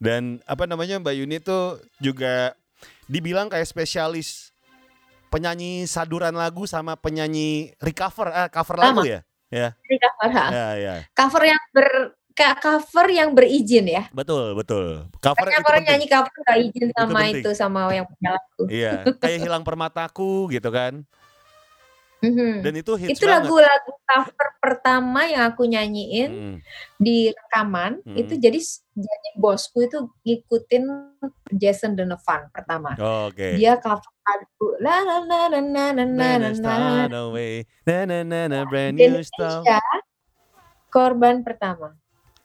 [0.00, 2.56] Dan apa namanya Mbak Yuni tuh juga
[3.08, 4.56] dibilang kayak spesialis
[5.28, 9.08] penyanyi saduran lagu sama penyanyi recover eh, cover lagu Sama.
[9.08, 9.20] ya?
[9.56, 10.46] Ya, Ini cover, ha.
[10.52, 10.94] ya, ya.
[11.16, 11.88] cover yang ber
[12.36, 14.04] cover yang berizin ya.
[14.12, 15.08] Betul, betul.
[15.24, 15.88] Cover Banyak itu orang penting.
[15.88, 17.34] nyanyi cover nggak izin sama penting.
[17.40, 18.62] itu, sama yang punya lagu.
[18.68, 21.08] Iya, kayak hilang permataku gitu kan.
[22.26, 22.52] Mhm.
[22.66, 26.56] Dan itu hits itu lagu-lagu cover pertama yang aku nyanyiin Mm.
[26.98, 28.16] di rekaman Hmm.
[28.18, 28.58] itu jadi
[28.96, 30.82] jadi bosku itu ngikutin
[31.54, 32.98] Jason Donovan pertama.
[32.98, 33.54] Oke.
[33.54, 37.06] Dia cover lagu la la la la la la la la la.
[37.86, 39.06] Na, na, na, na, brand new.
[39.06, 39.78] Indonesia
[40.90, 41.94] korban pertama.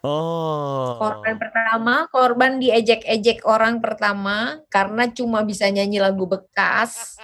[0.01, 0.97] Oh.
[0.97, 7.17] Korban pertama, korban diejek-ejek orang pertama karena cuma bisa nyanyi lagu bekas.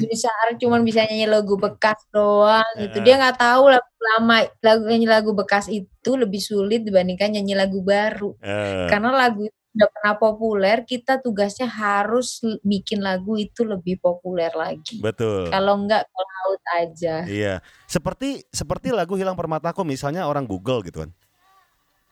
[0.00, 0.30] Bisa
[0.62, 3.04] cuma bisa nyanyi lagu bekas doang gitu.
[3.04, 7.84] Dia nggak tahu lagu lama, lagu nyanyi lagu bekas itu lebih sulit dibandingkan nyanyi lagu
[7.84, 8.32] baru.
[8.40, 14.52] Eh, Karena lagu itu udah pernah populer, kita tugasnya harus bikin lagu itu lebih populer
[14.52, 15.00] lagi.
[15.00, 15.48] betul.
[15.48, 17.14] Kalau enggak ke laut aja.
[17.24, 17.54] Iya.
[17.88, 21.10] Seperti seperti lagu Hilang Permataku misalnya orang Google gitu kan.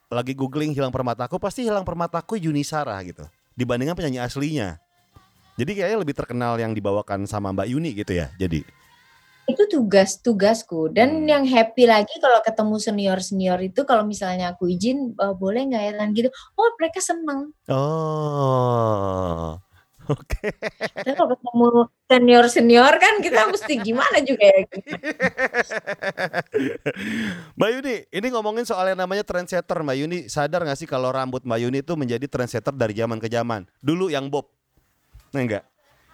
[0.08, 3.28] Lagi googling Hilang Permataku pasti Hilang Permataku Yuni Sarah gitu.
[3.52, 4.80] Dibandingkan penyanyi aslinya.
[5.60, 8.32] Jadi kayaknya lebih terkenal yang dibawakan sama Mbak Yuni gitu ya.
[8.40, 8.64] Jadi
[9.48, 10.92] Itu tugas-tugasku.
[10.92, 11.28] Dan Hmm.
[11.28, 15.92] yang happy lagi kalau ketemu senior-senior itu kalau misalnya aku izin "Eh, boleh nggak ya
[15.96, 16.28] Tan?" gitu.
[16.54, 17.56] Oh, mereka seneng.
[17.72, 19.56] oh.
[20.08, 20.48] Oke.
[21.04, 21.66] Tapi kalau ketemu
[22.08, 24.60] senior-senior kan kita mesti gimana juga ya.
[24.64, 24.78] gitu.
[27.60, 29.76] Mbak Yuni, ini ngomongin soal yang namanya trendsetter.
[29.84, 33.28] Mbak Yuni sadar gak sih kalau rambut Mbak Yuni itu menjadi trendsetter dari zaman ke
[33.28, 33.68] zaman?
[33.84, 34.48] Dulu yang bob.
[35.36, 35.64] Nah enggak?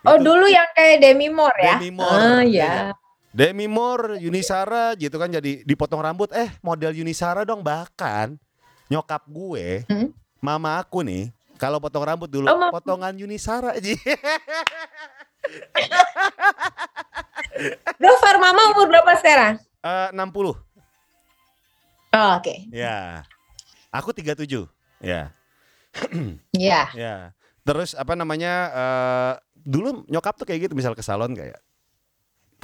[0.03, 1.75] Oh, Itu dulu yang kayak Demi Moore ya.
[1.79, 2.91] Demi Moore, ya.
[3.35, 6.31] Demi Moore, Yuni Sara gitu kan jadi dipotong rambut.
[6.31, 8.39] Eh model Yuni Sara dong bahkan
[8.87, 10.15] nyokap gue, Hmm?
[10.39, 13.91] mama aku nih kalau potong rambut dulu Oh, potongan Yuni Sara aja.
[17.97, 19.59] Gofar Mama umur berapa sekarang?
[19.83, 20.55] Eh, 60
[22.15, 22.55] Oh, oke.
[22.71, 23.27] ya.
[23.91, 24.71] Aku 37
[25.03, 25.35] ya.
[26.55, 26.81] Iya.
[27.03, 27.35] Ya.
[27.65, 31.57] Terus apa namanya eh dulu nyokap tuh kayak gitu misal ke salon kayak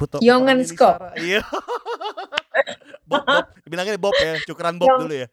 [0.01, 0.17] Puto
[0.65, 0.97] Skop.
[0.97, 1.13] Sara.
[1.21, 1.45] Iya.
[3.11, 5.27] Bob, Bob, bilangnya Bob ya, cukuran Bob Yong- dulu ya.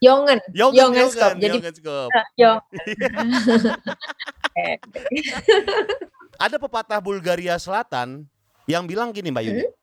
[0.00, 0.38] Yongen.
[0.54, 1.32] Yongen, Yongen Skop.
[1.36, 2.10] Jadi Yongen Skop.
[2.38, 2.58] Yong.
[6.38, 8.24] Ada pepatah Bulgaria Selatan
[8.70, 9.64] yang bilang gini Mbak Yuni.
[9.66, 9.74] Hmm?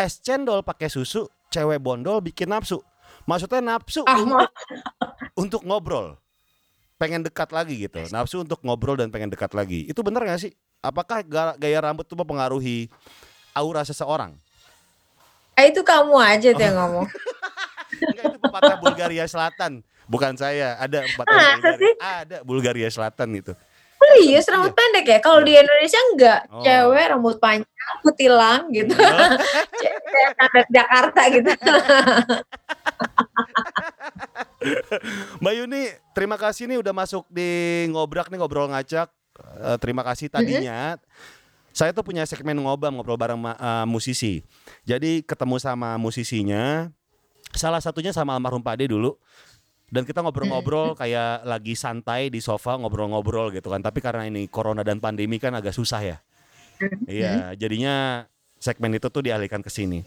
[0.00, 2.80] Es cendol pakai susu, cewek bondol bikin nafsu.
[3.28, 4.48] Maksudnya nafsu Ah, untuk,
[5.36, 6.16] untuk ngobrol.
[7.00, 8.04] Pengen dekat lagi gitu.
[8.12, 9.88] Nafsu untuk ngobrol dan pengen dekat lagi.
[9.88, 10.52] Itu bener gak sih?
[10.84, 12.92] Apakah ga- gaya rambut itu mempengaruhi
[13.56, 14.36] aura seseorang?
[15.56, 17.08] Ah, itu kamu aja tuh yang ngomong.
[18.00, 19.80] Enggak itu pepatah Bulgaria Selatan.
[20.08, 21.80] Bukan saya, ada pepatah Masa Bulgaria.
[21.80, 21.92] sih?
[22.00, 23.52] Ada Bulgaria Selatan gitu.
[24.00, 25.18] Serius rambut pendek ya?
[25.20, 26.40] Kalau di Indonesia enggak.
[26.48, 26.64] Oh.
[26.64, 28.96] Cewek rambut panjang, kutilang gitu.
[29.80, 31.50] Cewek standar Jakarta gitu.
[35.40, 35.82] Mbak Yuni,
[36.12, 39.08] terima kasih nih udah masuk di ngobrak nih ngobrol ngacak.
[39.40, 41.00] Eh, terima kasih tadinya.
[41.70, 44.44] Saya tuh punya segmen ngobam ngobrol bareng eh, musisi.
[44.84, 46.92] Jadi ketemu sama musisinya.
[47.56, 49.16] Salah satunya sama almarhum Pade dulu.
[49.90, 53.82] Dan kita ngobrol-ngobrol kayak lagi santai di sofa ngobrol-ngobrol gitu kan.
[53.82, 56.16] Tapi karena ini corona dan pandemi kan agak susah ya.
[57.10, 58.24] Iya, jadinya
[58.62, 60.06] segmen itu tuh dialihkan ke sini.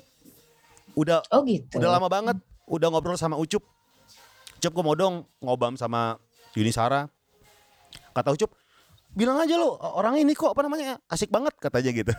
[0.96, 1.84] Udah Oh gitu.
[1.84, 2.38] Udah lama banget
[2.70, 3.73] udah ngobrol sama Ucup.
[4.64, 6.16] Ucup gue mau dong ngobam sama
[6.56, 7.04] Yuni Sara.
[8.16, 8.56] Kata Ucup,
[9.12, 12.14] bilang aja lo orang ini kok apa namanya asik banget katanya gitu.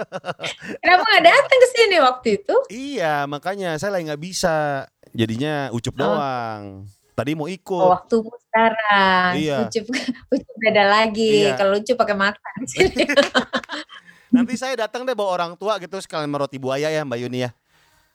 [0.80, 2.54] Kenapa nggak datang ke sini waktu itu?
[2.72, 4.88] iya makanya saya lagi nggak bisa.
[5.12, 6.00] Jadinya Ucup Oh.
[6.08, 6.88] doang.
[7.12, 7.84] Tadi mau Oh, ikut.
[8.00, 9.30] waktumu sekarang.
[9.36, 9.68] Iya.
[9.68, 9.84] Ucup,
[10.40, 11.44] ucup beda lagi.
[11.44, 11.52] Iya.
[11.52, 12.48] Kalau ucup pakai mata.
[14.32, 17.52] Nanti saya datang deh bawa orang tua gitu sekalian meroti buaya ya Mbak Yuni ya.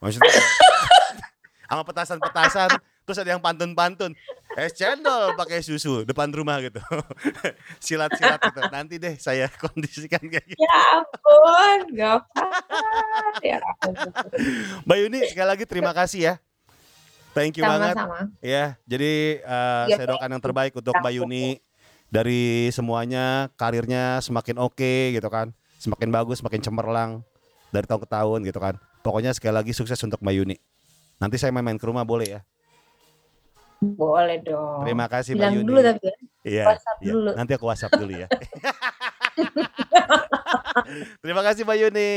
[0.02, 0.34] Maksudnya
[1.70, 4.16] sama petasan-petasan terus ada yang pantun-pantun.
[4.54, 6.78] Es cendol pakai susu depan rumah gitu.
[7.86, 8.60] Silat-silat gitu.
[8.70, 10.62] Nanti deh saya kondisikan kayak gitu.
[10.62, 13.42] Ya ampun, gak apa-apa.
[13.42, 13.94] Ya ampun.
[14.86, 16.34] Mbak Yuni sekali lagi terima kasih ya.
[17.34, 17.98] Thank you banget.
[17.98, 18.30] Sama-sama.
[18.46, 21.58] ya jadi eh, Iya, saya doakan yang terbaik untuk Mbak Yuni.
[22.14, 25.50] dari semuanya karirnya semakin oke gitu kan.
[25.82, 27.12] Semakin bagus semakin cemerlang
[27.74, 28.78] dari tahun ke tahun gitu kan.
[29.02, 30.62] Pokoknya sekali lagi sukses untuk Mbak Yuni.
[31.18, 32.40] Nanti saya main-main ke rumah boleh ya.
[33.84, 34.88] Boleh dong.
[34.88, 35.68] Terima kasih Mbak Bilang Yuni.
[35.68, 36.16] dulu tapi ya.
[36.44, 37.12] Iya, WhatsApp iya.
[37.12, 37.30] dulu.
[37.36, 38.28] Nanti aku WhatsApp dulu ya.
[41.24, 42.14] Terima kasih Mbak Yuni.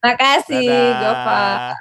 [0.00, 0.68] Makasih.
[0.96, 1.76] Gova.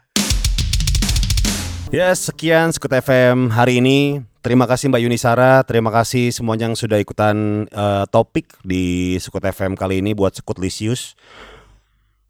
[1.93, 4.25] Ya, sekian Skut FM hari ini.
[4.43, 9.39] Terima kasih Mbak Yuni Sara, terima kasih semuanya yang sudah ikutan eh, topik di Skut
[9.39, 11.15] FM kali ini buat Skut Lisius.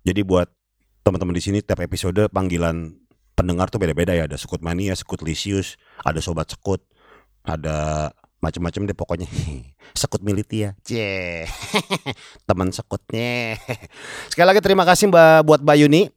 [0.05, 0.45] Jadi buat
[1.01, 3.01] teman-teman di sini tiap episode panggilan
[3.33, 4.29] pendengar tuh beda-beda ya.
[4.29, 6.83] Ada Skut Mania, Skut Lisius, ada Sobat Skut,
[7.47, 8.11] ada
[8.43, 9.27] macam-macam deh pokoknya.
[9.99, 11.47] Sekut Militia, cie,
[12.47, 13.55] teman sekutnya.
[14.31, 16.11] Sekali lagi terima kasih Mbak buat Mbak Yuni.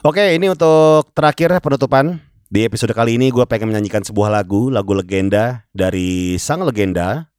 [0.00, 2.22] Oke, ini untuk terakhir penutupan.
[2.50, 7.30] Di episode kali ini gue pengen menyanyikan sebuah lagu, lagu legenda dari sang legenda,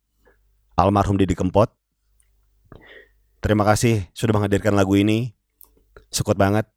[0.78, 1.68] almarhum Didi Kempot.
[3.42, 5.34] Terima kasih sudah menghadirkan lagu ini.
[6.14, 6.70] Sekut banget,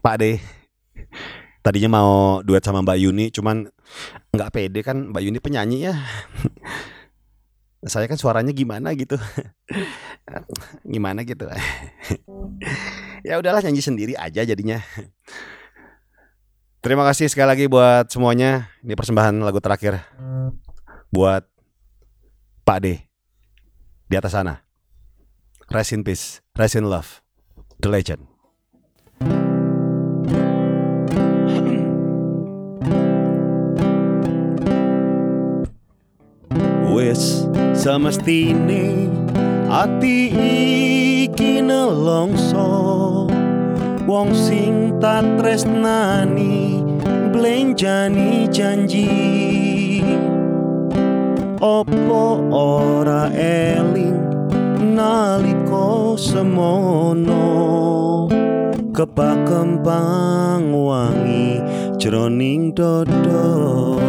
[0.00, 0.40] Pak De.
[1.62, 3.70] Tadinya mau duet sama Mbak Yuni, cuman
[4.34, 5.94] nggak pede kan Mbak Yuni penyanyi ya.
[7.82, 9.18] Saya kan suaranya gimana gitu,
[10.86, 11.50] gimana gitu.
[13.26, 14.78] ya udahlah nyanyi sendiri aja jadinya.
[16.82, 18.70] Terima kasih sekali lagi buat semuanya.
[18.82, 20.02] Ini persembahan lagu terakhir
[21.14, 21.46] buat
[22.66, 23.06] Pak D
[24.10, 24.62] di atas sana.
[25.70, 27.22] Rest in peace, rest in love,
[27.78, 28.31] the legend.
[37.82, 39.10] Semestine
[39.66, 40.30] ati
[41.26, 43.26] iki nelongso.
[44.06, 46.78] Wong sing tak tresnani
[47.34, 49.10] blenjani janji.
[51.58, 54.30] Opo ora eling
[54.94, 57.50] naliko semono?
[58.94, 61.58] Kepakembang wangi
[61.98, 64.02] jroning dodo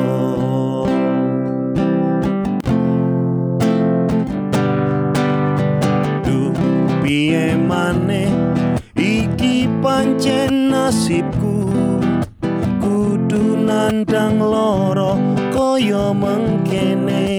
[7.14, 8.34] piye maneh
[8.98, 11.70] iki pancen nasibku.
[12.82, 15.14] Kudu nandang loro
[15.54, 17.30] kaya mengkene.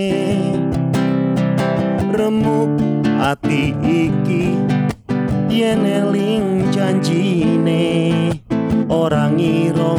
[2.14, 2.70] Remuk
[3.18, 4.54] ati iki
[5.50, 7.82] yen eling janjine.
[8.86, 9.98] Ora ngira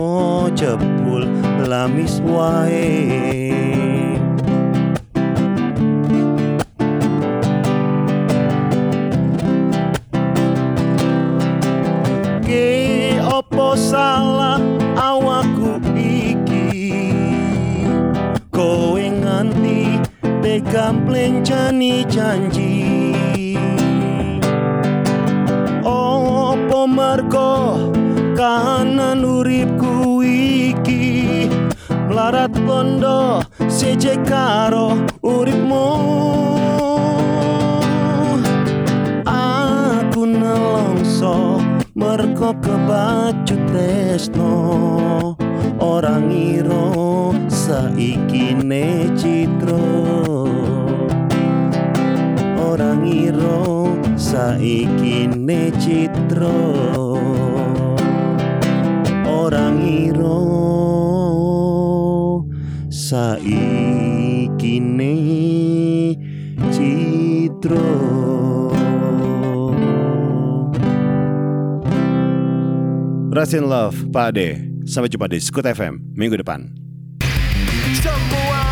[0.56, 1.28] jebul
[1.68, 3.75] lamis wae
[13.96, 14.60] salah
[15.00, 16.68] awakku iki.
[18.52, 20.04] Kowe nganti
[20.44, 22.76] tegang plencani janji.
[25.88, 27.56] Opo mergo
[28.36, 31.48] kahanan uripku iki?
[32.12, 33.40] Melarat kondo
[33.72, 35.88] seje karo uripmu
[42.16, 45.36] merko kebacut tresno
[45.84, 49.84] orang ngiro saiki ne citra.
[52.68, 56.56] Orang ngiro saiki ne citra.
[59.28, 60.40] Orang ngiro
[62.88, 65.16] saiki ne
[66.72, 68.25] citra.
[73.36, 74.64] Rest in Love, Pak Ade.
[74.88, 76.72] Sampai jumpa di Skut FM minggu depan.
[78.00, 78.64] Semua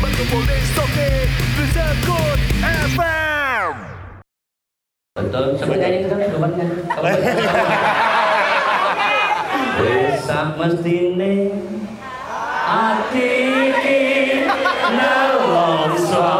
[0.00, 3.74] berkumpul di Sekut FM
[5.12, 6.66] Betul, sampai nyanyi kan obatnya.
[9.76, 11.52] Besok mestine
[12.64, 13.32] ati
[14.88, 16.32] nelongso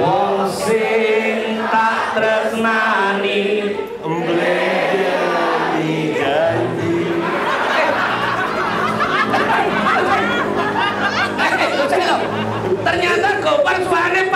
[0.00, 3.01] wong sing tak tresnani
[12.82, 14.26] Ternyata Gopar suaranya